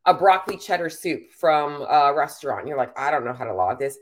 a 0.07 0.15
broccoli 0.15 0.57
cheddar 0.57 0.89
soup 0.89 1.29
from 1.31 1.85
a 1.87 2.11
restaurant, 2.11 2.67
you're 2.67 2.77
like, 2.77 2.97
I 2.97 3.11
don't 3.11 3.23
know 3.23 3.33
how 3.33 3.45
to 3.45 3.53
log 3.53 3.77
this 3.77 3.99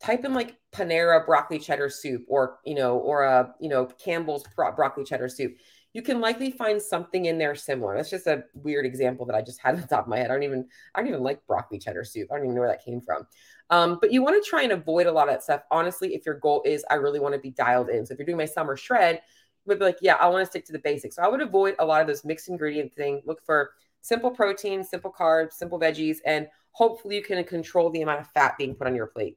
type 0.00 0.24
in 0.24 0.32
like 0.32 0.56
Panera 0.72 1.24
broccoli 1.26 1.58
cheddar 1.58 1.90
soup 1.90 2.24
or, 2.28 2.58
you 2.64 2.74
know, 2.74 2.98
or 2.98 3.24
a, 3.24 3.54
you 3.60 3.68
know, 3.68 3.86
Campbell's 3.86 4.44
bro- 4.54 4.72
broccoli 4.72 5.04
cheddar 5.04 5.28
soup. 5.28 5.54
You 5.94 6.02
can 6.02 6.20
likely 6.20 6.50
find 6.50 6.80
something 6.80 7.24
in 7.24 7.38
there 7.38 7.54
similar. 7.54 7.96
That's 7.96 8.10
just 8.10 8.26
a 8.26 8.44
weird 8.54 8.86
example 8.86 9.26
that 9.26 9.34
I 9.34 9.42
just 9.42 9.60
had 9.60 9.74
on 9.74 9.80
the 9.80 9.86
top 9.86 10.04
of 10.04 10.08
my 10.08 10.18
head. 10.18 10.30
I 10.30 10.34
don't 10.34 10.42
even, 10.44 10.66
I 10.94 11.00
don't 11.00 11.08
even 11.08 11.22
like 11.22 11.44
broccoli 11.46 11.78
cheddar 11.78 12.04
soup. 12.04 12.28
I 12.30 12.36
don't 12.36 12.44
even 12.44 12.54
know 12.54 12.60
where 12.60 12.70
that 12.70 12.84
came 12.84 13.00
from. 13.00 13.26
Um, 13.70 13.98
but 14.00 14.12
you 14.12 14.22
want 14.22 14.42
to 14.42 14.48
try 14.48 14.62
and 14.62 14.72
avoid 14.72 15.06
a 15.06 15.12
lot 15.12 15.28
of 15.28 15.34
that 15.34 15.42
stuff. 15.42 15.62
Honestly, 15.70 16.14
if 16.14 16.24
your 16.24 16.36
goal 16.36 16.62
is, 16.64 16.84
I 16.90 16.94
really 16.94 17.20
want 17.20 17.34
to 17.34 17.40
be 17.40 17.50
dialed 17.50 17.88
in. 17.88 18.06
So 18.06 18.12
if 18.12 18.18
you're 18.18 18.26
doing 18.26 18.38
my 18.38 18.44
summer 18.44 18.76
shred, 18.76 19.16
you 19.16 19.70
would 19.70 19.78
be 19.78 19.84
like, 19.84 19.98
yeah, 20.00 20.14
I 20.14 20.28
want 20.28 20.42
to 20.42 20.50
stick 20.50 20.64
to 20.66 20.72
the 20.72 20.78
basics. 20.78 21.16
So 21.16 21.22
I 21.22 21.28
would 21.28 21.40
avoid 21.40 21.74
a 21.78 21.84
lot 21.84 22.00
of 22.00 22.06
those 22.06 22.24
mixed 22.24 22.48
ingredient 22.48 22.94
thing. 22.94 23.20
Look 23.26 23.44
for 23.44 23.72
simple 24.00 24.30
protein, 24.30 24.84
simple 24.84 25.12
carbs, 25.12 25.54
simple 25.54 25.80
veggies, 25.80 26.18
and 26.24 26.46
hopefully 26.72 27.16
you 27.16 27.22
can 27.22 27.42
control 27.44 27.90
the 27.90 28.02
amount 28.02 28.20
of 28.20 28.28
fat 28.28 28.54
being 28.56 28.74
put 28.74 28.86
on 28.86 28.94
your 28.94 29.08
plate. 29.08 29.36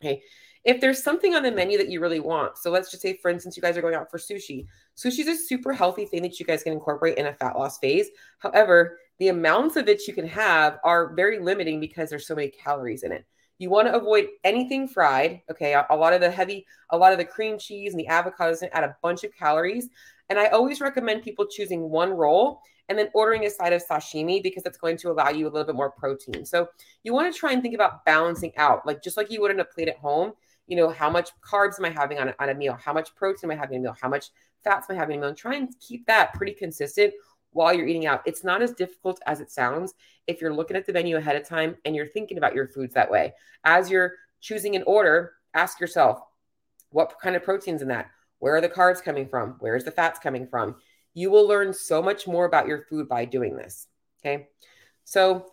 Okay. 0.00 0.22
If 0.64 0.80
there's 0.80 1.02
something 1.02 1.34
on 1.34 1.42
the 1.42 1.52
menu 1.52 1.78
that 1.78 1.88
you 1.88 2.00
really 2.00 2.20
want, 2.20 2.58
so 2.58 2.70
let's 2.70 2.90
just 2.90 3.02
say, 3.02 3.18
for 3.22 3.30
instance, 3.30 3.56
you 3.56 3.62
guys 3.62 3.76
are 3.76 3.80
going 3.80 3.94
out 3.94 4.10
for 4.10 4.18
sushi. 4.18 4.66
Sushi 4.96 5.20
is 5.20 5.28
a 5.28 5.36
super 5.36 5.72
healthy 5.72 6.04
thing 6.04 6.22
that 6.22 6.38
you 6.38 6.46
guys 6.46 6.62
can 6.62 6.72
incorporate 6.72 7.16
in 7.16 7.26
a 7.26 7.32
fat 7.32 7.56
loss 7.56 7.78
phase. 7.78 8.08
However, 8.38 8.98
the 9.18 9.28
amounts 9.28 9.76
of 9.76 9.88
it 9.88 10.06
you 10.06 10.14
can 10.14 10.26
have 10.26 10.78
are 10.84 11.14
very 11.14 11.38
limiting 11.38 11.80
because 11.80 12.10
there's 12.10 12.26
so 12.26 12.34
many 12.34 12.48
calories 12.48 13.02
in 13.02 13.12
it. 13.12 13.24
You 13.58 13.70
want 13.70 13.88
to 13.88 13.94
avoid 13.94 14.28
anything 14.44 14.86
fried. 14.88 15.42
Okay. 15.50 15.74
A, 15.74 15.86
a 15.90 15.96
lot 15.96 16.12
of 16.12 16.20
the 16.20 16.30
heavy, 16.30 16.66
a 16.90 16.98
lot 16.98 17.12
of 17.12 17.18
the 17.18 17.24
cream 17.24 17.58
cheese 17.58 17.92
and 17.92 18.00
the 18.00 18.06
avocados 18.08 18.66
add 18.72 18.84
a 18.84 18.96
bunch 19.02 19.24
of 19.24 19.34
calories. 19.34 19.88
And 20.28 20.38
I 20.38 20.46
always 20.48 20.80
recommend 20.80 21.22
people 21.22 21.46
choosing 21.46 21.88
one 21.88 22.10
roll 22.10 22.60
and 22.88 22.98
then 22.98 23.08
ordering 23.14 23.44
a 23.44 23.50
side 23.50 23.72
of 23.72 23.86
sashimi 23.86 24.42
because 24.42 24.62
that's 24.62 24.78
going 24.78 24.96
to 24.98 25.10
allow 25.10 25.28
you 25.28 25.46
a 25.46 25.50
little 25.50 25.66
bit 25.66 25.74
more 25.74 25.90
protein. 25.90 26.44
So 26.44 26.68
you 27.02 27.12
want 27.12 27.32
to 27.32 27.38
try 27.38 27.52
and 27.52 27.62
think 27.62 27.74
about 27.74 28.04
balancing 28.04 28.52
out, 28.56 28.86
like 28.86 29.02
just 29.02 29.16
like 29.16 29.30
you 29.30 29.40
would 29.40 29.50
in 29.50 29.60
a 29.60 29.64
plate 29.64 29.88
at 29.88 29.98
home. 29.98 30.32
You 30.66 30.76
know, 30.76 30.90
how 30.90 31.08
much 31.08 31.30
carbs 31.40 31.78
am 31.78 31.86
I 31.86 31.90
having 31.90 32.18
on 32.18 32.28
a, 32.28 32.34
on 32.38 32.50
a 32.50 32.54
meal? 32.54 32.78
How 32.82 32.92
much 32.92 33.14
protein 33.14 33.50
am 33.50 33.56
I 33.56 33.60
having 33.60 33.76
in 33.76 33.80
a 33.80 33.84
meal? 33.84 33.96
How 34.00 34.08
much 34.08 34.30
fats 34.62 34.88
am 34.88 34.96
I 34.96 34.98
having 34.98 35.14
in 35.14 35.20
a 35.20 35.22
meal? 35.22 35.28
And 35.30 35.36
try 35.36 35.54
and 35.54 35.74
keep 35.80 36.06
that 36.06 36.34
pretty 36.34 36.52
consistent 36.52 37.14
while 37.52 37.72
you're 37.72 37.86
eating 37.86 38.06
out. 38.06 38.22
It's 38.26 38.44
not 38.44 38.62
as 38.62 38.72
difficult 38.72 39.20
as 39.26 39.40
it 39.40 39.50
sounds 39.50 39.94
if 40.26 40.40
you're 40.40 40.52
looking 40.52 40.76
at 40.76 40.86
the 40.86 40.92
menu 40.92 41.16
ahead 41.16 41.36
of 41.36 41.48
time 41.48 41.76
and 41.84 41.96
you're 41.96 42.06
thinking 42.06 42.36
about 42.36 42.54
your 42.54 42.68
foods 42.68 42.94
that 42.94 43.10
way. 43.10 43.34
As 43.64 43.90
you're 43.90 44.12
choosing 44.40 44.76
an 44.76 44.84
order, 44.86 45.32
ask 45.54 45.80
yourself, 45.80 46.20
what 46.90 47.14
kind 47.20 47.36
of 47.36 47.42
proteins 47.42 47.82
in 47.82 47.88
that? 47.88 48.10
Where 48.38 48.54
are 48.54 48.60
the 48.60 48.68
carbs 48.68 49.02
coming 49.02 49.26
from? 49.26 49.56
Where 49.58 49.74
is 49.74 49.84
the 49.84 49.90
fats 49.90 50.18
coming 50.18 50.46
from? 50.46 50.76
You 51.18 51.32
will 51.32 51.48
learn 51.48 51.72
so 51.72 52.00
much 52.00 52.28
more 52.28 52.44
about 52.44 52.68
your 52.68 52.82
food 52.82 53.08
by 53.08 53.24
doing 53.24 53.56
this. 53.56 53.88
Okay. 54.20 54.46
So 55.02 55.46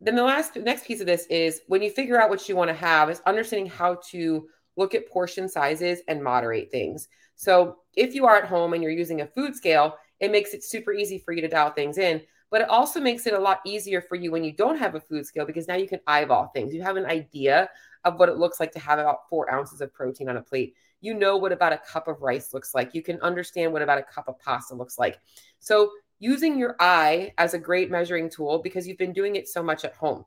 then 0.00 0.16
the 0.16 0.24
last 0.24 0.56
next 0.56 0.86
piece 0.86 1.00
of 1.00 1.06
this 1.06 1.26
is 1.26 1.60
when 1.68 1.82
you 1.82 1.90
figure 1.90 2.20
out 2.20 2.30
what 2.30 2.48
you 2.48 2.56
want 2.56 2.68
to 2.68 2.74
have 2.74 3.08
is 3.10 3.22
understanding 3.24 3.70
how 3.70 4.00
to 4.10 4.48
look 4.76 4.92
at 4.92 5.08
portion 5.08 5.48
sizes 5.48 6.00
and 6.08 6.20
moderate 6.20 6.72
things. 6.72 7.06
So 7.36 7.76
if 7.94 8.12
you 8.12 8.26
are 8.26 8.36
at 8.36 8.48
home 8.48 8.72
and 8.72 8.82
you're 8.82 8.90
using 8.90 9.20
a 9.20 9.26
food 9.26 9.54
scale, 9.54 9.96
it 10.18 10.32
makes 10.32 10.52
it 10.52 10.64
super 10.64 10.92
easy 10.92 11.18
for 11.18 11.32
you 11.32 11.42
to 11.42 11.48
dial 11.48 11.70
things 11.70 11.96
in. 11.96 12.20
But 12.50 12.62
it 12.62 12.68
also 12.68 13.00
makes 13.00 13.26
it 13.28 13.34
a 13.34 13.38
lot 13.38 13.60
easier 13.64 14.00
for 14.00 14.16
you 14.16 14.32
when 14.32 14.42
you 14.42 14.52
don't 14.52 14.78
have 14.78 14.96
a 14.96 15.00
food 15.00 15.26
scale 15.26 15.46
because 15.46 15.68
now 15.68 15.76
you 15.76 15.86
can 15.86 16.00
eyeball 16.08 16.48
things. 16.48 16.74
You 16.74 16.82
have 16.82 16.96
an 16.96 17.06
idea 17.06 17.70
of 18.04 18.18
what 18.18 18.28
it 18.28 18.36
looks 18.36 18.58
like 18.58 18.72
to 18.72 18.80
have 18.80 18.98
about 18.98 19.28
four 19.30 19.52
ounces 19.52 19.80
of 19.80 19.94
protein 19.94 20.28
on 20.28 20.36
a 20.38 20.42
plate 20.42 20.74
you 21.04 21.14
know 21.14 21.36
what 21.36 21.52
about 21.52 21.72
a 21.72 21.78
cup 21.78 22.08
of 22.08 22.22
rice 22.22 22.54
looks 22.54 22.74
like. 22.74 22.94
You 22.94 23.02
can 23.02 23.20
understand 23.20 23.72
what 23.72 23.82
about 23.82 23.98
a 23.98 24.02
cup 24.02 24.26
of 24.26 24.38
pasta 24.38 24.74
looks 24.74 24.98
like. 24.98 25.18
So, 25.58 25.90
using 26.18 26.58
your 26.58 26.76
eye 26.80 27.34
as 27.36 27.52
a 27.52 27.58
great 27.58 27.90
measuring 27.90 28.30
tool 28.30 28.60
because 28.60 28.88
you've 28.88 28.98
been 28.98 29.12
doing 29.12 29.36
it 29.36 29.48
so 29.48 29.62
much 29.62 29.84
at 29.84 29.94
home. 29.94 30.24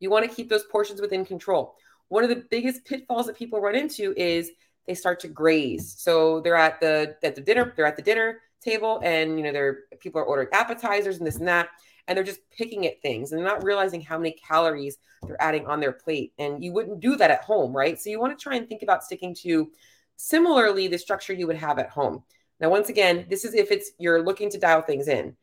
You 0.00 0.10
want 0.10 0.28
to 0.28 0.34
keep 0.34 0.48
those 0.48 0.64
portions 0.64 1.00
within 1.00 1.24
control. 1.24 1.76
One 2.08 2.24
of 2.24 2.30
the 2.30 2.44
biggest 2.50 2.84
pitfalls 2.84 3.26
that 3.26 3.36
people 3.36 3.60
run 3.60 3.76
into 3.76 4.12
is 4.16 4.50
they 4.86 4.94
start 4.94 5.20
to 5.20 5.28
graze. 5.28 5.94
So 5.98 6.40
they're 6.40 6.56
at 6.56 6.80
the 6.80 7.16
at 7.22 7.34
the 7.34 7.40
dinner, 7.40 7.72
they're 7.76 7.86
at 7.86 7.96
the 7.96 8.02
dinner 8.02 8.40
table 8.60 9.00
and 9.02 9.38
you 9.38 9.44
know, 9.44 9.52
they're 9.52 9.80
people 10.00 10.20
are 10.20 10.24
ordering 10.24 10.48
appetizers 10.52 11.18
and 11.18 11.26
this 11.26 11.36
and 11.36 11.48
that 11.48 11.68
and 12.08 12.16
they're 12.16 12.24
just 12.24 12.40
picking 12.50 12.86
at 12.86 13.00
things 13.00 13.32
and 13.32 13.42
not 13.42 13.62
realizing 13.62 14.00
how 14.00 14.18
many 14.18 14.32
calories 14.32 14.98
they're 15.26 15.40
adding 15.40 15.66
on 15.66 15.80
their 15.80 15.92
plate. 15.92 16.32
And 16.38 16.62
you 16.62 16.72
wouldn't 16.72 17.00
do 17.00 17.16
that 17.16 17.30
at 17.30 17.44
home, 17.44 17.74
right? 17.74 18.00
So 18.00 18.10
you 18.10 18.20
want 18.20 18.36
to 18.36 18.42
try 18.42 18.56
and 18.56 18.68
think 18.68 18.82
about 18.82 19.04
sticking 19.04 19.34
to 19.42 19.70
similarly 20.16 20.88
the 20.88 20.98
structure 20.98 21.32
you 21.32 21.46
would 21.46 21.56
have 21.56 21.78
at 21.78 21.90
home. 21.90 22.22
Now, 22.60 22.70
once 22.70 22.88
again, 22.88 23.26
this 23.28 23.44
is 23.44 23.54
if 23.54 23.70
it's 23.70 23.92
you're 23.98 24.22
looking 24.22 24.50
to 24.50 24.58
dial 24.58 24.82
things 24.82 25.08
in. 25.08 25.36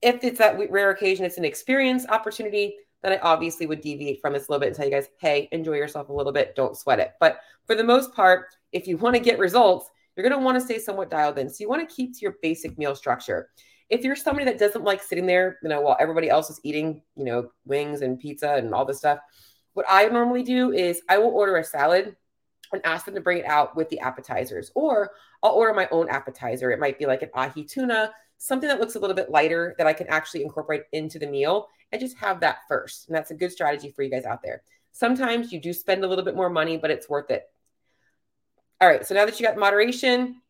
If 0.00 0.22
it's 0.22 0.38
that 0.38 0.58
rare 0.70 0.90
occasion, 0.90 1.24
it's 1.24 1.38
an 1.38 1.44
experience 1.44 2.06
opportunity, 2.08 2.76
then 3.02 3.12
I 3.12 3.18
obviously 3.18 3.66
would 3.66 3.80
deviate 3.80 4.20
from 4.20 4.32
this 4.32 4.48
a 4.48 4.52
little 4.52 4.60
bit 4.60 4.68
and 4.68 4.76
tell 4.76 4.84
you 4.84 4.92
guys, 4.92 5.08
hey, 5.18 5.48
enjoy 5.52 5.74
yourself 5.74 6.08
a 6.08 6.12
little 6.12 6.32
bit. 6.32 6.54
Don't 6.54 6.76
sweat 6.76 7.00
it. 7.00 7.12
But 7.20 7.40
for 7.66 7.74
the 7.74 7.84
most 7.84 8.12
part, 8.14 8.56
if 8.72 8.86
you 8.86 8.96
want 8.96 9.14
to 9.16 9.20
get 9.20 9.38
results, 9.38 9.88
you're 10.16 10.28
going 10.28 10.38
to 10.38 10.44
want 10.44 10.56
to 10.56 10.64
stay 10.64 10.78
somewhat 10.78 11.10
dialed 11.10 11.38
in. 11.38 11.48
So 11.48 11.56
you 11.60 11.68
want 11.68 11.88
to 11.88 11.94
keep 11.94 12.14
to 12.14 12.20
your 12.20 12.36
basic 12.42 12.76
meal 12.78 12.94
structure 12.94 13.48
if 13.90 14.04
you're 14.04 14.16
somebody 14.16 14.44
that 14.44 14.58
doesn't 14.58 14.84
like 14.84 15.02
sitting 15.02 15.26
there, 15.26 15.58
you 15.62 15.68
know, 15.68 15.80
while 15.80 15.96
everybody 15.98 16.28
else 16.28 16.50
is 16.50 16.60
eating, 16.62 17.02
you 17.16 17.24
know, 17.24 17.50
wings 17.64 18.02
and 18.02 18.18
pizza 18.18 18.54
and 18.54 18.74
all 18.74 18.84
this 18.84 18.98
stuff, 18.98 19.18
what 19.72 19.86
I 19.88 20.06
normally 20.06 20.42
do 20.42 20.72
is 20.72 21.02
I 21.08 21.18
will 21.18 21.30
order 21.30 21.56
a 21.56 21.64
salad 21.64 22.16
and 22.72 22.84
ask 22.84 23.06
them 23.06 23.14
to 23.14 23.20
bring 23.20 23.38
it 23.38 23.46
out 23.46 23.76
with 23.76 23.88
the 23.88 24.00
appetizers, 24.00 24.70
or 24.74 25.12
I'll 25.42 25.52
order 25.52 25.72
my 25.72 25.88
own 25.90 26.08
appetizer. 26.10 26.70
It 26.70 26.80
might 26.80 26.98
be 26.98 27.06
like 27.06 27.22
an 27.22 27.30
ahi 27.34 27.64
tuna, 27.64 28.12
something 28.36 28.68
that 28.68 28.78
looks 28.78 28.94
a 28.94 28.98
little 28.98 29.16
bit 29.16 29.30
lighter 29.30 29.74
that 29.78 29.86
I 29.86 29.94
can 29.94 30.06
actually 30.08 30.42
incorporate 30.42 30.82
into 30.92 31.18
the 31.18 31.26
meal 31.26 31.68
and 31.90 32.00
just 32.00 32.18
have 32.18 32.40
that 32.40 32.58
first. 32.68 33.08
And 33.08 33.16
that's 33.16 33.30
a 33.30 33.34
good 33.34 33.52
strategy 33.52 33.90
for 33.90 34.02
you 34.02 34.10
guys 34.10 34.26
out 34.26 34.42
there. 34.42 34.62
Sometimes 34.92 35.50
you 35.50 35.60
do 35.60 35.72
spend 35.72 36.04
a 36.04 36.06
little 36.06 36.24
bit 36.24 36.36
more 36.36 36.50
money, 36.50 36.76
but 36.76 36.90
it's 36.90 37.08
worth 37.08 37.30
it. 37.30 37.44
All 38.80 38.88
right. 38.88 39.04
So 39.06 39.14
now 39.14 39.26
that 39.26 39.38
you 39.40 39.46
got 39.46 39.58
moderation, 39.58 40.40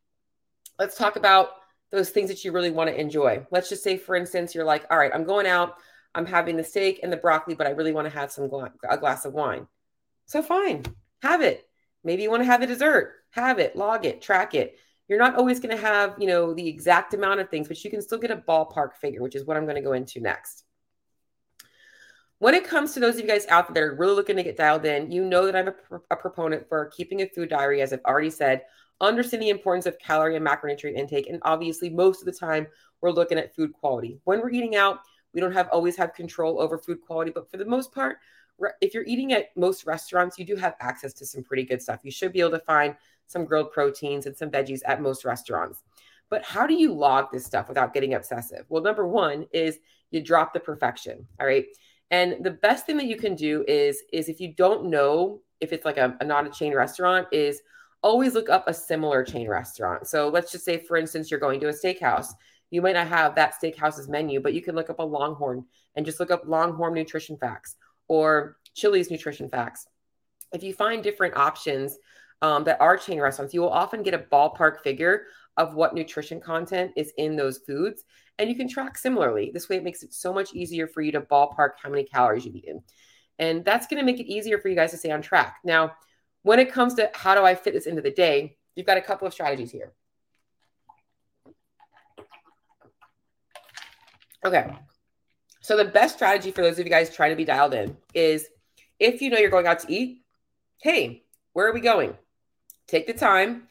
let's 0.78 0.96
talk 0.96 1.16
about 1.16 1.50
those 1.90 2.10
things 2.10 2.28
that 2.28 2.44
you 2.44 2.52
really 2.52 2.70
want 2.70 2.90
to 2.90 3.00
enjoy. 3.00 3.46
Let's 3.50 3.68
just 3.68 3.82
say, 3.82 3.96
for 3.96 4.14
instance, 4.14 4.54
you're 4.54 4.64
like, 4.64 4.84
all 4.90 4.98
right, 4.98 5.10
I'm 5.14 5.24
going 5.24 5.46
out, 5.46 5.76
I'm 6.14 6.26
having 6.26 6.56
the 6.56 6.64
steak 6.64 7.00
and 7.02 7.12
the 7.12 7.16
broccoli, 7.16 7.54
but 7.54 7.66
I 7.66 7.70
really 7.70 7.92
want 7.92 8.06
to 8.06 8.12
have 8.12 8.30
some 8.30 8.48
gla- 8.48 8.72
a 8.88 8.98
glass 8.98 9.24
of 9.24 9.32
wine. 9.32 9.66
So 10.26 10.42
fine, 10.42 10.84
have 11.22 11.40
it. 11.40 11.66
Maybe 12.04 12.22
you 12.22 12.30
want 12.30 12.42
to 12.42 12.46
have 12.46 12.60
a 12.60 12.66
dessert, 12.66 13.14
have 13.30 13.58
it, 13.58 13.76
log 13.76 14.04
it, 14.04 14.20
track 14.20 14.54
it. 14.54 14.78
You're 15.08 15.18
not 15.18 15.36
always 15.36 15.58
going 15.58 15.74
to 15.74 15.82
have, 15.82 16.14
you 16.18 16.26
know, 16.26 16.52
the 16.52 16.68
exact 16.68 17.14
amount 17.14 17.40
of 17.40 17.48
things, 17.48 17.66
but 17.66 17.82
you 17.82 17.90
can 17.90 18.02
still 18.02 18.18
get 18.18 18.30
a 18.30 18.36
ballpark 18.36 18.94
figure, 19.00 19.22
which 19.22 19.34
is 19.34 19.46
what 19.46 19.56
I'm 19.56 19.64
going 19.64 19.76
to 19.76 19.82
go 19.82 19.94
into 19.94 20.20
next. 20.20 20.64
When 22.40 22.54
it 22.54 22.64
comes 22.64 22.94
to 22.94 23.00
those 23.00 23.14
of 23.14 23.20
you 23.20 23.26
guys 23.26 23.46
out 23.48 23.72
there 23.74 23.86
that 23.86 23.94
are 23.94 23.96
really 23.96 24.14
looking 24.14 24.36
to 24.36 24.44
get 24.44 24.56
dialed 24.56 24.84
in, 24.84 25.10
you 25.10 25.24
know 25.24 25.44
that 25.46 25.56
I'm 25.56 25.68
a, 25.68 26.00
a 26.10 26.16
proponent 26.16 26.68
for 26.68 26.86
keeping 26.86 27.22
a 27.22 27.26
food 27.26 27.48
diary, 27.48 27.82
as 27.82 27.92
I've 27.92 28.04
already 28.04 28.30
said 28.30 28.62
understand 29.00 29.42
the 29.42 29.50
importance 29.50 29.86
of 29.86 29.98
calorie 29.98 30.36
and 30.36 30.46
macronutrient 30.46 30.96
intake. 30.96 31.28
And 31.28 31.40
obviously, 31.42 31.90
most 31.90 32.20
of 32.20 32.26
the 32.26 32.32
time, 32.32 32.66
we're 33.00 33.10
looking 33.10 33.38
at 33.38 33.54
food 33.54 33.72
quality. 33.72 34.18
When 34.24 34.40
we're 34.40 34.50
eating 34.50 34.76
out, 34.76 35.00
we 35.32 35.40
don't 35.40 35.52
have 35.52 35.68
always 35.70 35.96
have 35.96 36.14
control 36.14 36.60
over 36.60 36.78
food 36.78 37.00
quality, 37.06 37.30
but 37.30 37.50
for 37.50 37.58
the 37.58 37.64
most 37.64 37.92
part, 37.92 38.18
if 38.80 38.92
you're 38.92 39.04
eating 39.04 39.32
at 39.32 39.56
most 39.56 39.86
restaurants, 39.86 40.38
you 40.38 40.44
do 40.44 40.56
have 40.56 40.74
access 40.80 41.12
to 41.14 41.26
some 41.26 41.44
pretty 41.44 41.64
good 41.64 41.80
stuff. 41.80 42.00
You 42.02 42.10
should 42.10 42.32
be 42.32 42.40
able 42.40 42.50
to 42.50 42.60
find 42.60 42.96
some 43.28 43.44
grilled 43.44 43.70
proteins 43.70 44.26
and 44.26 44.36
some 44.36 44.50
veggies 44.50 44.80
at 44.86 45.00
most 45.00 45.24
restaurants. 45.24 45.82
But 46.28 46.42
how 46.42 46.66
do 46.66 46.74
you 46.74 46.92
log 46.92 47.30
this 47.30 47.46
stuff 47.46 47.68
without 47.68 47.94
getting 47.94 48.14
obsessive? 48.14 48.64
Well, 48.68 48.82
number 48.82 49.06
one 49.06 49.46
is 49.52 49.78
you 50.10 50.20
drop 50.22 50.52
the 50.52 50.60
perfection. 50.60 51.26
All 51.38 51.46
right. 51.46 51.66
And 52.10 52.42
the 52.42 52.50
best 52.50 52.86
thing 52.86 52.96
that 52.96 53.06
you 53.06 53.16
can 53.16 53.34
do 53.34 53.64
is 53.68 54.02
is 54.12 54.28
if 54.28 54.40
you 54.40 54.54
don't 54.54 54.86
know 54.86 55.40
if 55.60 55.72
it's 55.72 55.84
like 55.84 55.98
a, 55.98 56.16
a 56.20 56.24
not 56.24 56.46
a 56.46 56.50
chain 56.50 56.74
restaurant, 56.74 57.26
is 57.32 57.60
always 58.02 58.34
look 58.34 58.48
up 58.48 58.68
a 58.68 58.74
similar 58.74 59.24
chain 59.24 59.48
restaurant. 59.48 60.06
So 60.06 60.28
let's 60.28 60.52
just 60.52 60.64
say, 60.64 60.78
for 60.78 60.96
instance, 60.96 61.30
you're 61.30 61.40
going 61.40 61.60
to 61.60 61.68
a 61.68 61.72
steakhouse. 61.72 62.28
You 62.70 62.82
might 62.82 62.94
not 62.94 63.08
have 63.08 63.34
that 63.34 63.54
steakhouse's 63.60 64.08
menu, 64.08 64.40
but 64.40 64.54
you 64.54 64.62
can 64.62 64.74
look 64.74 64.90
up 64.90 65.00
a 65.00 65.02
Longhorn 65.02 65.64
and 65.96 66.06
just 66.06 66.20
look 66.20 66.30
up 66.30 66.42
Longhorn 66.46 66.94
nutrition 66.94 67.36
facts 67.36 67.76
or 68.06 68.58
Chili's 68.74 69.10
nutrition 69.10 69.48
facts. 69.48 69.86
If 70.52 70.62
you 70.62 70.72
find 70.72 71.02
different 71.02 71.36
options 71.36 71.98
um, 72.40 72.64
that 72.64 72.80
are 72.80 72.96
chain 72.96 73.20
restaurants, 73.20 73.52
you 73.52 73.62
will 73.62 73.70
often 73.70 74.02
get 74.02 74.14
a 74.14 74.18
ballpark 74.18 74.80
figure 74.82 75.24
of 75.56 75.74
what 75.74 75.94
nutrition 75.94 76.40
content 76.40 76.92
is 76.94 77.12
in 77.18 77.36
those 77.36 77.58
foods. 77.58 78.04
And 78.38 78.48
you 78.48 78.54
can 78.54 78.68
track 78.68 78.96
similarly. 78.96 79.50
This 79.52 79.68
way, 79.68 79.76
it 79.76 79.84
makes 79.84 80.02
it 80.02 80.14
so 80.14 80.32
much 80.32 80.54
easier 80.54 80.86
for 80.86 81.00
you 81.02 81.12
to 81.12 81.20
ballpark 81.20 81.70
how 81.82 81.90
many 81.90 82.04
calories 82.04 82.46
you've 82.46 82.56
eaten. 82.56 82.82
And 83.38 83.64
that's 83.64 83.86
going 83.86 84.00
to 84.00 84.06
make 84.06 84.20
it 84.20 84.30
easier 84.30 84.58
for 84.58 84.68
you 84.68 84.74
guys 84.74 84.92
to 84.92 84.96
stay 84.96 85.10
on 85.10 85.22
track. 85.22 85.58
Now, 85.64 85.92
when 86.42 86.60
it 86.60 86.72
comes 86.72 86.94
to 86.94 87.10
how 87.14 87.34
do 87.34 87.44
I 87.44 87.54
fit 87.54 87.74
this 87.74 87.86
into 87.86 88.02
the 88.02 88.10
day, 88.10 88.56
you've 88.74 88.86
got 88.86 88.96
a 88.96 89.02
couple 89.02 89.26
of 89.26 89.32
strategies 89.32 89.70
here. 89.70 89.92
Okay. 94.44 94.72
So, 95.60 95.76
the 95.76 95.84
best 95.84 96.14
strategy 96.14 96.52
for 96.52 96.62
those 96.62 96.78
of 96.78 96.86
you 96.86 96.90
guys 96.90 97.14
trying 97.14 97.30
to 97.30 97.36
be 97.36 97.44
dialed 97.44 97.74
in 97.74 97.96
is 98.14 98.46
if 98.98 99.20
you 99.20 99.30
know 99.30 99.38
you're 99.38 99.50
going 99.50 99.66
out 99.66 99.80
to 99.80 99.92
eat, 99.92 100.22
hey, 100.80 101.24
where 101.52 101.68
are 101.68 101.74
we 101.74 101.80
going? 101.80 102.16
Take 102.86 103.06
the 103.06 103.12
time, 103.12 103.64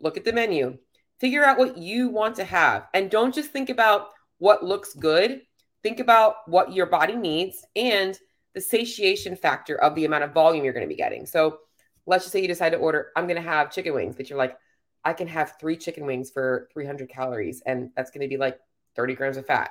look 0.00 0.16
at 0.16 0.24
the 0.24 0.32
menu, 0.32 0.78
Figure 1.20 1.44
out 1.44 1.58
what 1.58 1.78
you 1.78 2.08
want 2.08 2.36
to 2.36 2.44
have 2.44 2.88
and 2.92 3.10
don't 3.10 3.34
just 3.34 3.50
think 3.50 3.70
about 3.70 4.08
what 4.44 4.62
looks 4.62 4.92
good. 4.92 5.40
Think 5.82 6.00
about 6.00 6.46
what 6.46 6.74
your 6.74 6.84
body 6.84 7.16
needs 7.16 7.64
and 7.74 8.18
the 8.52 8.60
satiation 8.60 9.36
factor 9.36 9.80
of 9.80 9.94
the 9.94 10.04
amount 10.04 10.24
of 10.24 10.34
volume 10.34 10.62
you're 10.64 10.74
going 10.74 10.84
to 10.84 10.94
be 10.94 10.94
getting. 10.94 11.24
So 11.24 11.60
let's 12.04 12.24
just 12.24 12.32
say 12.34 12.42
you 12.42 12.48
decide 12.48 12.72
to 12.72 12.76
order, 12.76 13.06
I'm 13.16 13.26
going 13.26 13.42
to 13.42 13.48
have 13.48 13.72
chicken 13.72 13.94
wings, 13.94 14.16
but 14.16 14.28
you're 14.28 14.38
like, 14.38 14.58
I 15.02 15.14
can 15.14 15.28
have 15.28 15.54
three 15.58 15.78
chicken 15.78 16.04
wings 16.04 16.30
for 16.30 16.68
300 16.74 17.08
calories, 17.08 17.62
and 17.64 17.88
that's 17.96 18.10
going 18.10 18.20
to 18.20 18.28
be 18.28 18.36
like 18.36 18.58
30 18.96 19.14
grams 19.14 19.38
of 19.38 19.46
fat. 19.46 19.70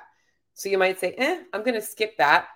So 0.54 0.68
you 0.68 0.76
might 0.76 0.98
say, 0.98 1.12
eh, 1.18 1.42
I'm 1.52 1.62
going 1.62 1.74
to 1.74 1.80
skip 1.80 2.16
that. 2.18 2.48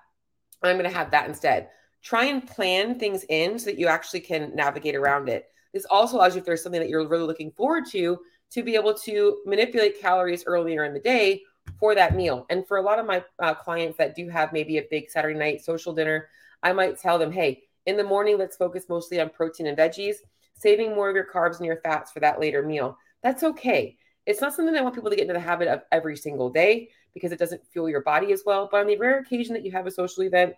I'm 0.61 0.77
going 0.77 0.91
to 0.91 0.97
have 0.97 1.13
that 1.13 1.29
instead. 1.29 1.69
Try 2.03 2.25
and 2.25 2.45
plan 2.45 2.99
things 2.99 3.25
in 3.29 3.61
so 3.61 3.67
that 3.67 3.79
you 3.79 3.87
actually 3.87 4.21
can 4.21 4.57
navigate 4.57 4.97
around 4.97 5.29
it. 5.29 5.47
This 5.73 5.87
also 5.89 6.17
allows 6.17 6.35
you, 6.35 6.41
if 6.41 6.47
there's 6.47 6.65
something 6.65 6.81
that 6.81 6.89
you're 6.89 7.07
really 7.07 7.29
looking 7.29 7.53
forward 7.53 7.85
to, 7.93 8.19
to 8.51 8.65
be 8.65 8.75
able 8.75 8.95
to 8.95 9.39
manipulate 9.47 10.01
calories 10.01 10.43
earlier 10.47 10.85
in 10.85 10.93
the 10.93 10.99
day 10.99 11.43
for 11.79 11.95
that 11.95 12.15
meal. 12.15 12.47
And 12.51 12.67
for 12.67 12.77
a 12.77 12.83
lot 12.83 12.99
of 12.99 13.07
my 13.07 13.25
uh, 13.39 13.55
clients 13.55 13.99
that 13.99 14.15
do 14.15 14.29
have 14.29 14.53
maybe 14.53 14.79
a 14.79 14.87
big 14.91 15.11
Saturday 15.11 15.39
night 15.39 15.65
social 15.65 15.93
dinner, 15.93 16.29
I 16.63 16.73
might 16.73 16.99
tell 16.99 17.19
them, 17.19 17.33
hey, 17.33 17.65
in 17.87 17.97
the 17.97 18.05
morning, 18.05 18.39
let's 18.39 18.57
focus 18.57 18.85
mostly 18.89 19.21
on 19.21 19.31
protein 19.31 19.67
and 19.67 19.79
veggies, 19.79 20.17
saving 20.55 20.95
more 20.95 21.09
of 21.09 21.17
your 21.17 21.27
carbs 21.33 21.59
and 21.59 21.67
your 21.67 21.81
fats 21.81 22.11
for 22.13 22.21
that 22.21 22.41
later 22.41 22.63
meal. 22.63 22.99
That's 23.23 23.43
okay. 23.43 23.97
It's 24.27 24.41
not 24.41 24.55
something 24.55 24.77
I 24.77 24.83
want 24.83 24.95
people 24.95 25.11
to 25.11 25.17
get 25.17 25.23
into 25.23 25.35
the 25.35 25.41
habit 25.41 25.69
of 25.69 25.83
every 25.91 26.17
single 26.17 26.51
day 26.51 26.91
because 27.15 27.33
it 27.33 27.39
doesn't 27.39 27.67
fuel 27.73 27.89
your 27.89 28.03
body 28.03 28.33
as 28.33 28.43
well. 28.45 28.69
But 28.71 28.81
on 28.81 28.87
the 28.87 28.99
rare 28.99 29.19
occasion 29.21 29.55
that 29.55 29.65
you 29.65 29.73
have 29.73 29.87
a 29.87 29.91
social 29.91 30.25
event, 30.25 30.55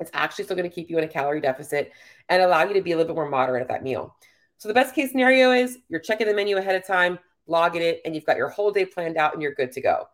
it's 0.00 0.10
actually 0.14 0.44
still 0.44 0.56
going 0.56 0.68
to 0.68 0.74
keep 0.74 0.88
you 0.88 0.98
in 0.98 1.04
a 1.04 1.08
calorie 1.08 1.40
deficit 1.40 1.92
and 2.28 2.42
allow 2.42 2.64
you 2.64 2.74
to 2.74 2.80
be 2.80 2.92
a 2.92 2.96
little 2.96 3.12
bit 3.12 3.16
more 3.16 3.28
moderate 3.28 3.62
at 3.62 3.68
that 3.68 3.82
meal. 3.82 4.14
So 4.56 4.68
the 4.68 4.74
best 4.74 4.94
case 4.94 5.10
scenario 5.10 5.52
is 5.52 5.78
you're 5.88 6.00
checking 6.00 6.26
the 6.26 6.34
menu 6.34 6.56
ahead 6.56 6.76
of 6.76 6.86
time, 6.86 7.18
logging 7.46 7.82
it, 7.82 8.00
and 8.04 8.14
you've 8.14 8.24
got 8.24 8.36
your 8.36 8.48
whole 8.48 8.70
day 8.70 8.86
planned 8.86 9.16
out 9.16 9.34
and 9.34 9.42
you're 9.42 9.54
good 9.54 9.72
to 9.72 9.80
go. 9.80 10.04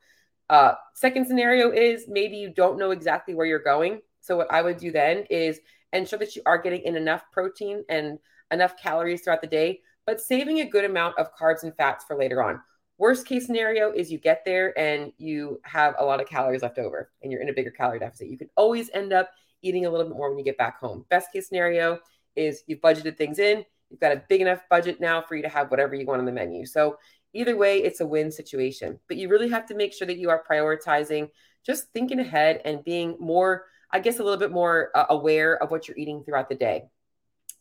Uh, 0.50 0.74
second 0.94 1.26
scenario 1.26 1.70
is 1.70 2.07
maybe 2.09 2.37
you 2.37 2.50
don't 2.50 2.78
know 2.78 2.90
exactly 2.90 3.35
where 3.35 3.46
you're 3.46 3.59
going. 3.59 4.00
So 4.20 4.37
what 4.37 4.50
I 4.52 4.62
would 4.62 4.76
do 4.76 4.90
then 4.90 5.24
is 5.30 5.61
ensure 5.92 6.18
that 6.18 6.37
you 6.37 6.42
are 6.46 6.59
getting 6.59 6.83
in 6.83 6.96
enough 6.96 7.24
protein 7.33 7.85
and 7.88 8.18
enough 8.50 8.76
calories 8.76 9.22
throughout 9.22 9.40
the 9.40 9.46
day, 9.46 9.80
but 10.07 10.20
saving 10.20 10.61
a 10.61 10.68
good 10.68 10.85
amount 10.85 11.18
of 11.18 11.35
carbs 11.35 11.62
and 11.62 11.74
fats 11.76 12.04
for 12.04 12.16
later 12.16 12.42
on. 12.42 12.61
Worst 12.98 13.26
case 13.26 13.46
scenario 13.46 13.90
is 13.90 14.12
you 14.12 14.18
get 14.18 14.44
there 14.44 14.78
and 14.78 15.12
you 15.18 15.61
have 15.64 15.94
a 15.98 16.04
lot 16.04 16.20
of 16.20 16.28
calories 16.28 16.62
left 16.62 16.78
over 16.78 17.11
and 17.22 17.33
you're 17.33 17.42
in 17.42 17.48
a 17.48 17.52
bigger 17.52 17.70
calorie 17.70 17.98
deficit. 17.98 18.28
You 18.28 18.38
can 18.38 18.50
always 18.57 18.90
end 18.94 19.12
up 19.12 19.30
eating 19.62 19.87
a 19.87 19.90
little 19.90 20.07
bit 20.07 20.16
more 20.16 20.30
when 20.30 20.38
you 20.38 20.44
get 20.44 20.59
back 20.59 20.78
home. 20.78 21.04
Best 21.11 21.33
case 21.33 21.48
scenario 21.48 21.98
is 22.37 22.62
you've 22.66 22.80
budgeted 22.80 23.16
things 23.16 23.38
in, 23.38 23.64
You've 23.94 24.00
got 24.00 24.11
a 24.11 24.22
big 24.28 24.40
enough 24.40 24.61
budget 24.68 25.00
now 25.00 25.22
for 25.22 25.37
you 25.37 25.42
to 25.42 25.48
have 25.48 25.70
whatever 25.70 25.94
you 25.94 26.04
want 26.04 26.18
on 26.18 26.26
the 26.26 26.33
menu. 26.33 26.66
So 26.66 26.98
either 27.35 27.57
way, 27.57 27.83
it's 27.83 28.01
a 28.01 28.07
win 28.07 28.31
situation. 28.31 28.99
But 29.09 29.16
you 29.16 29.29
really 29.29 29.49
have 29.51 29.66
to 29.66 29.75
make 29.75 29.92
sure 29.92 30.07
that 30.07 30.18
you 30.18 30.31
are 30.31 30.44
prioritizing, 30.49 31.29
just 31.64 31.92
thinking 31.92 32.20
ahead 32.20 32.62
and 32.64 32.85
being 32.85 33.16
more, 33.20 33.66
I 33.90 34.01
guess, 34.01 34.18
a 34.18 34.23
little 34.23 34.38
bit 34.38 34.53
more 34.53 34.90
uh, 34.94 35.07
aware 35.11 35.62
of 35.62 35.70
what 35.70 35.87
you're 35.87 35.99
eating 35.99 36.23
throughout 36.25 36.49
the 36.49 36.55
day. 36.55 36.85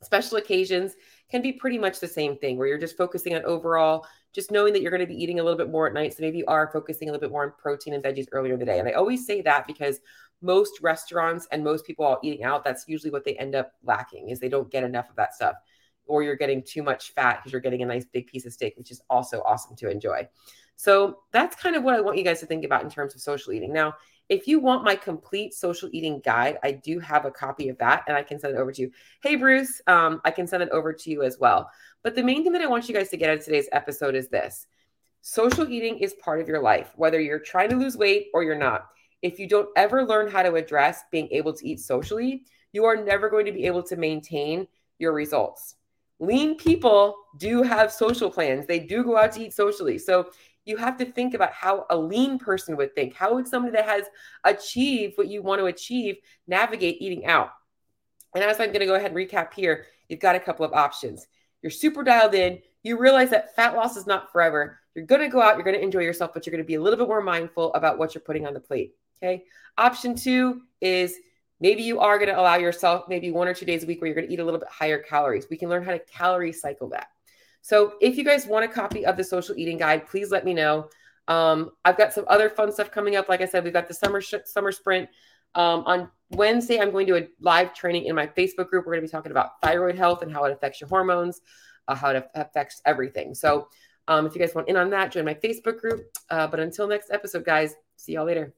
Special 0.02 0.38
occasions 0.38 0.94
can 1.30 1.42
be 1.42 1.54
pretty 1.54 1.78
much 1.78 2.00
the 2.00 2.08
same 2.08 2.38
thing 2.38 2.58
where 2.58 2.68
you're 2.68 2.78
just 2.78 2.98
focusing 2.98 3.36
on 3.36 3.44
overall, 3.46 4.06
just 4.34 4.52
knowing 4.52 4.74
that 4.74 4.82
you're 4.82 4.92
going 4.92 5.02
to 5.02 5.08
be 5.08 5.22
eating 5.22 5.40
a 5.40 5.44
little 5.44 5.58
bit 5.58 5.70
more 5.70 5.88
at 5.88 5.94
night. 5.94 6.14
So 6.14 6.22
maybe 6.22 6.40
you 6.40 6.46
are 6.48 6.70
focusing 6.72 7.10
a 7.10 7.12
little 7.12 7.28
bit 7.28 7.32
more 7.32 7.46
on 7.46 7.54
protein 7.58 7.94
and 7.94 8.04
veggies 8.04 8.28
earlier 8.32 8.54
in 8.54 8.60
the 8.60 8.66
day. 8.66 8.80
And 8.80 8.88
I 8.88 8.94
always 8.94 9.26
say 9.26 9.42
that 9.42 9.66
because 9.66 10.00
most 10.42 10.82
restaurants 10.82 11.48
and 11.52 11.64
most 11.64 11.86
people 11.86 12.06
all 12.06 12.20
eating 12.22 12.44
out, 12.44 12.66
that's 12.66 12.86
usually 12.88 13.12
what 13.12 13.24
they 13.24 13.36
end 13.36 13.56
up 13.56 13.72
lacking 13.84 14.30
is 14.30 14.40
they 14.40 14.50
don't 14.50 14.70
get 14.70 14.84
enough 14.84 15.10
of 15.10 15.16
that 15.16 15.34
stuff 15.34 15.56
or 16.08 16.24
you're 16.24 16.36
getting 16.36 16.62
too 16.63 16.84
much 16.84 17.13
fat 17.13 17.38
because 17.38 17.52
you're 17.52 17.62
getting 17.62 17.82
a 17.82 17.86
nice 17.86 18.06
big 18.06 18.28
piece 18.28 18.46
of 18.46 18.54
steak, 18.54 18.76
which 18.78 18.92
is 18.92 19.02
also 19.10 19.42
awesome 19.46 19.76
to 19.78 19.89
enjoy. 19.89 20.28
So 20.76 21.20
that's 21.32 21.56
kind 21.56 21.76
of 21.76 21.84
what 21.84 21.96
I 21.96 22.02
want 22.02 22.18
you 22.18 22.24
guys 22.24 22.39
to 22.39 22.46
think 22.46 22.66
about 22.66 22.84
in 22.84 22.89
terms 22.89 23.16
of 23.16 23.22
social 23.22 23.54
eating. 23.54 23.72
Now, 23.72 23.94
if 24.30 24.48
you 24.48 24.60
want 24.60 24.84
my 24.84 24.96
complete 24.96 25.54
social 25.54 25.89
eating 25.92 26.22
guide, 26.24 26.58
I 26.63 26.72
do 26.72 27.00
have 27.00 27.26
a 27.26 27.32
copy 27.32 27.70
of 27.70 27.78
that 27.80 28.04
and 28.08 28.16
I 28.16 28.24
can 28.24 28.39
send 28.39 28.56
it 28.56 28.60
over 28.60 28.72
to 28.72 28.82
you. 28.82 28.92
Hey, 29.22 29.36
Bruce, 29.36 29.82
um, 29.88 30.22
I 30.26 30.32
can 30.32 30.48
send 30.48 30.63
it 30.63 30.70
over 30.70 30.94
to 30.94 31.10
you 31.10 31.24
as 31.24 31.38
well. 31.39 31.70
But 32.04 32.16
the 32.16 32.24
main 32.24 32.44
thing 32.44 32.54
that 32.54 32.62
I 32.62 32.68
want 32.68 32.88
you 32.88 32.96
guys 32.96 33.10
to 33.10 33.18
get 33.18 33.30
out 33.30 33.38
of 33.38 33.46
today's 33.46 33.70
episode 33.72 34.16
is 34.16 34.30
this 34.30 34.66
social 35.22 35.70
eating 35.70 36.00
is 36.00 36.13
part 36.16 36.42
of 36.42 36.48
your 36.48 36.62
life, 36.62 36.92
whether 36.96 37.20
you're 37.20 37.39
trying 37.39 37.70
to 37.70 37.76
lose 37.76 37.98
weight 37.98 38.28
or 38.34 38.44
you're 38.44 38.56
not. 38.56 38.88
If 39.22 39.39
you 39.39 39.48
don't 39.48 39.70
ever 39.78 40.06
learn 40.06 40.30
how 40.30 40.44
to 40.44 40.56
address 40.56 41.04
being 41.12 41.30
able 41.32 41.54
to 41.54 41.68
eat 41.68 41.80
socially, 41.80 42.44
you 42.74 42.86
are 42.86 42.98
never 42.98 43.30
going 43.30 43.46
to 43.46 43.54
be 43.54 43.66
able 43.66 43.84
to 43.84 43.96
maintain 43.96 44.68
your 45.00 45.13
results 45.13 45.76
lean 46.26 46.56
people 46.56 47.16
do 47.38 47.64
have 47.64 47.92
social 47.92 48.30
plans. 48.30 48.66
They 48.66 48.80
do 48.80 49.04
go 49.04 49.18
out 49.18 49.34
to 49.34 49.42
eat 49.42 49.54
socially. 49.54 49.98
So 49.98 50.30
you 50.66 50.78
have 50.78 50.98
to 50.98 51.06
think 51.06 51.34
about 51.34 51.52
how 51.52 51.86
a 51.90 51.98
lean 51.98 52.40
person 52.40 52.78
would 52.78 52.96
think. 52.96 53.14
How 53.14 53.34
would 53.34 53.48
somebody 53.48 53.76
that 53.76 53.86
has 53.86 54.06
achieved 54.44 55.18
what 55.18 55.28
you 55.28 55.42
want 55.42 55.60
to 55.60 55.66
achieve 55.66 56.18
navigate 56.48 57.02
eating 57.02 57.26
out? 57.26 57.50
And 58.34 58.44
as 58.44 58.60
I'm 58.60 58.68
going 58.68 58.80
to 58.80 58.86
go 58.86 58.96
ahead 58.96 59.12
and 59.12 59.18
recap 59.18 59.54
here, 59.54 59.86
you've 60.08 60.20
got 60.20 60.36
a 60.36 60.40
couple 60.40 60.66
of 60.66 60.74
options. 60.74 61.28
You're 61.62 61.70
super 61.70 62.04
dialed 62.04 62.34
in. 62.34 62.60
You 62.82 62.98
realize 62.98 63.30
that 63.30 63.56
fat 63.56 63.76
loss 63.76 63.98
is 63.98 64.08
not 64.08 64.32
forever. 64.32 64.80
You're 64.96 65.06
going 65.06 65.22
to 65.22 65.28
go 65.28 65.42
out, 65.42 65.56
you're 65.56 65.64
going 65.64 65.78
to 65.78 65.84
enjoy 65.84 66.02
yourself, 66.02 66.32
but 66.34 66.46
you're 66.46 66.52
going 66.52 66.64
to 66.64 66.68
be 66.68 66.76
a 66.76 66.82
little 66.82 67.00
bit 67.00 67.08
more 67.08 67.22
mindful 67.22 67.74
about 67.74 67.98
what 67.98 68.14
you're 68.14 68.22
putting 68.22 68.46
on 68.46 68.54
the 68.54 68.60
plate. 68.60 68.96
Okay. 69.22 69.44
Option 69.78 70.16
two 70.16 70.62
is 70.82 71.16
Maybe 71.63 71.82
you 71.82 72.02
are 72.02 72.17
going 72.19 72.28
to 72.28 72.38
allow 72.38 72.58
yourself 72.58 73.06
maybe 73.08 73.32
one 73.32 73.47
or 73.47 73.54
two 73.54 73.65
days 73.65 73.84
a 73.84 73.88
week 73.88 74.02
where 74.02 74.10
you're 74.10 74.15
going 74.15 74.28
to 74.28 74.34
eat 74.34 74.41
a 74.41 74.43
little 74.43 74.60
bit 74.60 74.67
higher 74.69 74.99
calories. 74.99 75.47
We 75.49 75.56
can 75.56 75.69
learn 75.69 75.82
how 75.82 75.93
to 75.93 75.99
calorie 75.99 76.52
cycle 76.52 76.89
that. 76.89 77.08
So 77.62 77.93
if 78.02 78.17
you 78.17 78.26
guys 78.26 78.45
want 78.45 78.65
a 78.65 78.67
copy 78.67 79.06
of 79.06 79.15
the 79.15 79.23
social 79.23 79.56
eating 79.58 79.78
guide, 79.78 80.06
please 80.06 80.30
let 80.30 80.43
me 80.43 80.54
know. 80.54 80.89
Um, 81.30 81.71
I've 81.86 81.97
got 81.97 82.12
some 82.12 82.26
other 82.28 82.49
fun 82.49 82.73
stuff 82.73 82.91
coming 82.91 83.15
up. 83.15 83.30
Like 83.30 83.39
I 83.39 83.45
said, 83.45 83.63
we've 83.63 83.71
got 83.71 83.88
the 83.88 83.93
summer 83.93 84.19
sh- 84.19 84.43
summer 84.43 84.73
sprint. 84.73 85.08
Um, 85.56 85.84
on 85.86 86.10
Wednesday, 86.32 86.82
I'm 86.82 86.91
going 86.91 87.08
to 87.08 87.15
a 87.15 87.28
live 87.39 87.73
training 87.73 88.08
in 88.08 88.15
my 88.15 88.28
Facebook 88.28 88.67
group. 88.67 88.86
We're 88.86 88.95
going 88.95 89.04
to 89.04 89.08
be 89.08 89.12
talking 89.12 89.32
about 89.32 89.62
thyroid 89.62 89.97
health 89.97 90.21
and 90.21 90.34
how 90.34 90.43
it 90.43 90.52
affects 90.52 90.82
your 90.82 90.89
hormones, 90.89 91.39
uh, 91.88 91.95
how 91.95 92.10
it 92.10 92.30
affects 92.36 92.82
everything. 92.86 93.34
So 93.34 93.69
um, 94.10 94.26
if 94.26 94.36
you 94.36 94.41
guys 94.41 94.54
want 94.54 94.67
in 94.67 94.76
on 94.76 94.89
that, 94.89 95.13
join 95.13 95.23
my 95.23 95.36
Facebook 95.36 95.80
group. 95.80 96.08
Uh, 96.30 96.45
but 96.47 96.60
until 96.60 96.89
next 96.89 97.10
episode, 97.10 97.45
guys, 97.45 97.73
see 97.95 98.13
y'all 98.13 98.26
later. 98.26 98.54